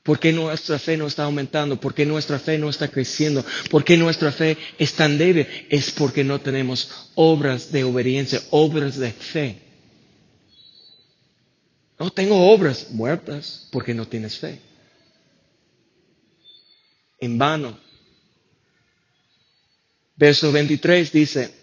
¿Por 0.01 0.17
qué 0.17 0.33
nuestra 0.33 0.79
fe 0.79 0.97
no 0.97 1.05
está 1.05 1.25
aumentando? 1.25 1.79
¿Por 1.79 1.93
qué 1.93 2.07
nuestra 2.07 2.39
fe 2.39 2.57
no 2.57 2.71
está 2.71 2.87
creciendo? 2.87 3.45
¿Por 3.69 3.83
qué 3.83 3.97
nuestra 3.97 4.31
fe 4.31 4.57
es 4.79 4.93
tan 4.93 5.19
débil? 5.19 5.45
Es 5.69 5.91
porque 5.91 6.23
no 6.23 6.41
tenemos 6.41 6.89
obras 7.13 7.71
de 7.71 7.83
obediencia, 7.83 8.41
obras 8.49 8.97
de 8.97 9.11
fe. 9.11 9.68
No 11.99 12.09
tengo 12.09 12.49
obras 12.49 12.87
muertas 12.91 13.67
porque 13.71 13.93
no 13.93 14.07
tienes 14.07 14.37
fe. 14.37 14.59
En 17.19 17.37
vano. 17.37 17.77
Verso 20.15 20.51
23 20.51 21.11
dice, 21.11 21.53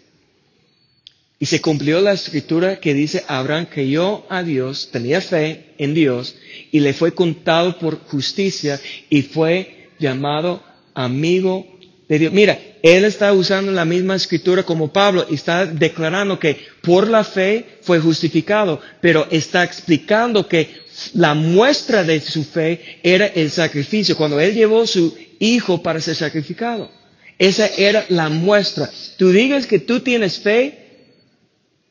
y 1.39 1.45
se 1.45 1.61
cumplió 1.61 2.01
la 2.01 2.13
escritura 2.13 2.79
que 2.79 2.93
dice, 2.93 3.23
Abraham 3.27 3.67
creyó 3.71 4.25
a 4.31 4.41
Dios, 4.43 4.89
tenía 4.91 5.21
fe 5.21 5.73
en 5.77 5.93
Dios, 5.93 6.35
y 6.71 6.79
le 6.79 6.93
fue 6.93 7.13
contado 7.13 7.77
por 7.77 7.99
justicia 7.99 8.79
y 9.09 9.23
fue 9.23 9.89
llamado 9.99 10.63
amigo 10.93 11.76
de 12.07 12.19
Dios. 12.19 12.33
Mira, 12.33 12.59
él 12.81 13.05
está 13.05 13.33
usando 13.33 13.71
la 13.71 13.85
misma 13.85 14.15
escritura 14.15 14.63
como 14.63 14.93
Pablo 14.93 15.25
y 15.29 15.35
está 15.35 15.65
declarando 15.65 16.39
que 16.39 16.57
por 16.81 17.09
la 17.09 17.23
fe 17.23 17.79
fue 17.81 17.99
justificado, 17.99 18.81
pero 19.01 19.27
está 19.29 19.63
explicando 19.63 20.47
que 20.47 20.69
la 21.13 21.33
muestra 21.33 22.03
de 22.03 22.21
su 22.21 22.43
fe 22.43 22.99
era 23.03 23.27
el 23.27 23.51
sacrificio, 23.51 24.15
cuando 24.15 24.39
él 24.39 24.53
llevó 24.53 24.87
su 24.87 25.15
hijo 25.39 25.81
para 25.83 26.01
ser 26.01 26.15
sacrificado. 26.15 26.89
Esa 27.37 27.67
era 27.67 28.05
la 28.09 28.29
muestra. 28.29 28.89
Tú 29.17 29.29
digas 29.29 29.67
que 29.67 29.79
tú 29.79 29.99
tienes 29.99 30.39
fe, 30.39 30.85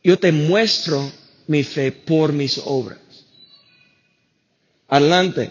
yo 0.02 0.18
te 0.18 0.32
muestro 0.32 1.12
mi 1.46 1.62
fe 1.62 1.92
por 1.92 2.32
mis 2.32 2.60
obras. 2.64 2.98
Adelante. 4.88 5.50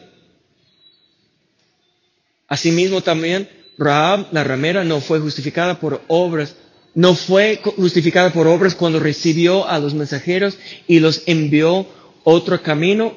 Asimismo 2.48 3.02
también, 3.02 3.50
Rahab, 3.78 4.28
la 4.32 4.44
ramera, 4.44 4.84
no 4.84 5.02
fue 5.02 5.20
justificada 5.20 5.80
por 5.80 6.02
obras, 6.08 6.56
no 6.94 7.16
fue 7.16 7.60
justificada 7.76 8.32
por 8.32 8.48
obras 8.48 8.76
cuando 8.76 9.00
recibió 9.00 9.68
a 9.68 9.80
los 9.80 9.94
mensajeros 9.94 10.58
y 10.88 11.00
los 11.00 11.24
envió 11.26 11.86
otro 12.24 12.62
camino, 12.62 13.14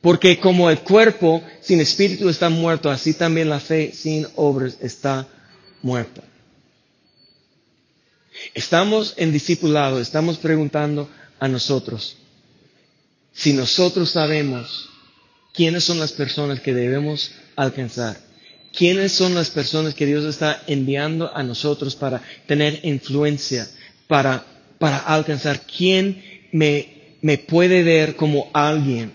porque 0.00 0.38
como 0.38 0.70
el 0.70 0.80
cuerpo 0.80 1.42
sin 1.60 1.80
espíritu 1.80 2.28
está 2.28 2.48
muerto, 2.48 2.90
así 2.90 3.14
también 3.14 3.48
la 3.48 3.60
fe 3.60 3.92
sin 3.92 4.26
obras 4.36 4.76
está 4.80 5.26
muerta. 5.82 6.22
Estamos 8.54 9.14
en 9.16 9.32
discipulado, 9.32 10.00
estamos 10.00 10.38
preguntando 10.38 11.08
a 11.38 11.48
nosotros 11.48 12.16
si 13.32 13.52
nosotros 13.52 14.10
sabemos 14.10 14.88
quiénes 15.52 15.84
son 15.84 15.98
las 15.98 16.12
personas 16.12 16.60
que 16.60 16.74
debemos 16.74 17.32
alcanzar, 17.56 18.18
quiénes 18.72 19.12
son 19.12 19.34
las 19.34 19.50
personas 19.50 19.94
que 19.94 20.06
Dios 20.06 20.24
está 20.24 20.62
enviando 20.66 21.34
a 21.34 21.42
nosotros 21.42 21.94
para 21.94 22.22
tener 22.46 22.80
influencia, 22.84 23.68
para, 24.08 24.44
para 24.78 24.98
alcanzar, 24.98 25.60
quién 25.66 26.22
me, 26.52 27.16
me 27.20 27.38
puede 27.38 27.82
ver 27.82 28.16
como 28.16 28.50
alguien 28.52 29.12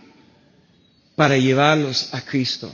para 1.16 1.38
llevarlos 1.38 2.14
a 2.14 2.22
Cristo. 2.24 2.74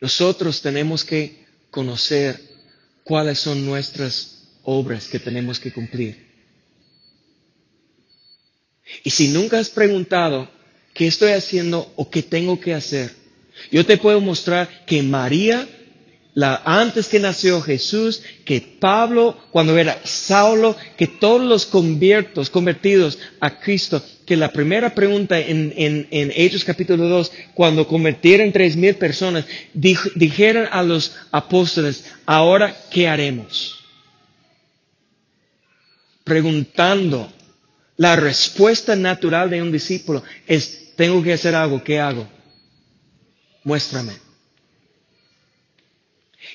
Nosotros 0.00 0.62
tenemos 0.62 1.04
que 1.04 1.44
conocer 1.70 2.40
cuáles 3.04 3.38
son 3.40 3.64
nuestras 3.66 4.38
obras 4.62 5.08
que 5.08 5.18
tenemos 5.18 5.58
que 5.60 5.72
cumplir. 5.72 6.26
Y 9.04 9.10
si 9.10 9.28
nunca 9.28 9.58
has 9.58 9.68
preguntado 9.68 10.48
qué 10.94 11.06
estoy 11.06 11.32
haciendo 11.32 11.92
o 11.96 12.08
qué 12.10 12.22
tengo 12.22 12.58
que 12.58 12.74
hacer, 12.74 13.14
yo 13.70 13.84
te 13.84 13.96
puedo 13.96 14.20
mostrar 14.20 14.84
que 14.86 15.02
María 15.02 15.66
antes 16.46 17.08
que 17.08 17.18
nació 17.18 17.60
Jesús, 17.60 18.22
que 18.44 18.60
Pablo, 18.60 19.36
cuando 19.50 19.76
era 19.76 20.00
Saulo, 20.04 20.76
que 20.96 21.06
todos 21.06 21.42
los 21.42 21.66
conviertos, 21.66 22.50
convertidos 22.50 23.18
a 23.40 23.58
Cristo, 23.58 24.02
que 24.24 24.36
la 24.36 24.52
primera 24.52 24.94
pregunta 24.94 25.38
en, 25.38 25.72
en, 25.76 26.06
en 26.10 26.32
Hechos 26.34 26.64
capítulo 26.64 27.08
2, 27.08 27.32
cuando 27.54 27.88
convirtieron 27.88 28.52
tres 28.52 28.76
mil 28.76 28.94
personas, 28.94 29.46
dijeron 29.72 30.68
a 30.70 30.82
los 30.82 31.16
apóstoles, 31.32 32.04
ahora, 32.24 32.76
¿qué 32.90 33.08
haremos? 33.08 33.74
Preguntando, 36.22 37.32
la 37.96 38.14
respuesta 38.14 38.94
natural 38.94 39.50
de 39.50 39.62
un 39.62 39.72
discípulo 39.72 40.22
es, 40.46 40.94
tengo 40.94 41.22
que 41.22 41.32
hacer 41.32 41.54
algo, 41.54 41.82
¿qué 41.82 41.98
hago? 41.98 42.28
Muéstrame. 43.68 44.14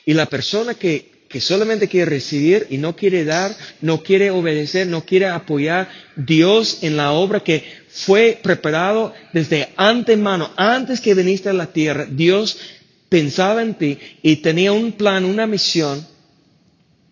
Y 0.04 0.16
la 0.16 0.26
persona 0.26 0.74
que, 0.74 1.28
que 1.30 1.40
solamente 1.40 1.88
quiere 1.88 2.10
recibir 2.10 2.66
y 2.72 2.80
no 2.80 2.96
quiere 2.96 3.24
dar, 3.24 3.56
no 3.82 4.02
quiere 4.02 4.32
obedecer, 4.32 4.88
no 4.88 5.06
quiere 5.06 5.28
apoyar 5.28 5.90
Dios 6.16 6.80
en 6.82 6.98
la 6.98 7.12
obra 7.12 7.42
que 7.42 7.64
fue 7.90 8.40
preparado 8.42 9.14
desde 9.32 9.70
antemano, 9.78 10.52
antes 10.58 11.00
que 11.02 11.14
viniste 11.14 11.50
a 11.50 11.54
la 11.54 11.72
tierra, 11.72 12.08
Dios 12.10 12.58
pensaba 13.10 13.62
en 13.62 13.76
ti 13.76 14.00
y 14.24 14.38
tenía 14.38 14.72
un 14.72 14.94
plan, 14.94 15.24
una 15.24 15.46
misión 15.46 16.04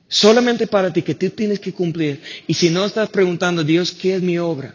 solamente 0.08 0.66
para 0.66 0.92
ti 0.92 1.04
que 1.04 1.14
tú 1.14 1.30
tienes 1.30 1.60
que 1.60 1.74
cumplir. 1.74 2.20
Y 2.48 2.56
si 2.56 2.72
no 2.72 2.86
estás 2.86 3.10
preguntando, 3.10 3.64
Dios, 3.64 3.92
¿qué 3.92 4.16
es 4.16 4.22
mi 4.24 4.40
obra? 4.40 4.74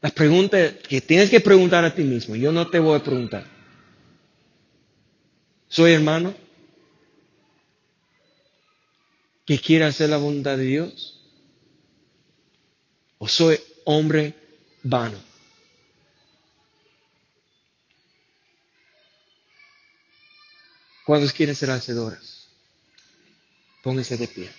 La 0.00 0.10
pregunta 0.10 0.78
que 0.78 1.00
tienes 1.00 1.28
que 1.30 1.40
preguntar 1.40 1.84
a 1.84 1.94
ti 1.94 2.04
mismo, 2.04 2.36
yo 2.36 2.52
no 2.52 2.68
te 2.68 2.78
voy 2.78 2.96
a 2.96 3.02
preguntar. 3.02 3.44
¿Soy 5.68 5.92
hermano 5.92 6.34
que 9.44 9.58
quiere 9.58 9.84
hacer 9.84 10.08
la 10.10 10.16
voluntad 10.16 10.56
de 10.56 10.64
Dios? 10.64 11.20
¿O 13.18 13.26
soy 13.26 13.58
hombre 13.84 14.34
vano? 14.82 15.18
¿Cuántos 21.04 21.32
quieren 21.32 21.56
ser 21.56 21.70
hacedoras? 21.70 22.46
Pónganse 23.82 24.16
de 24.16 24.28
pie. 24.28 24.57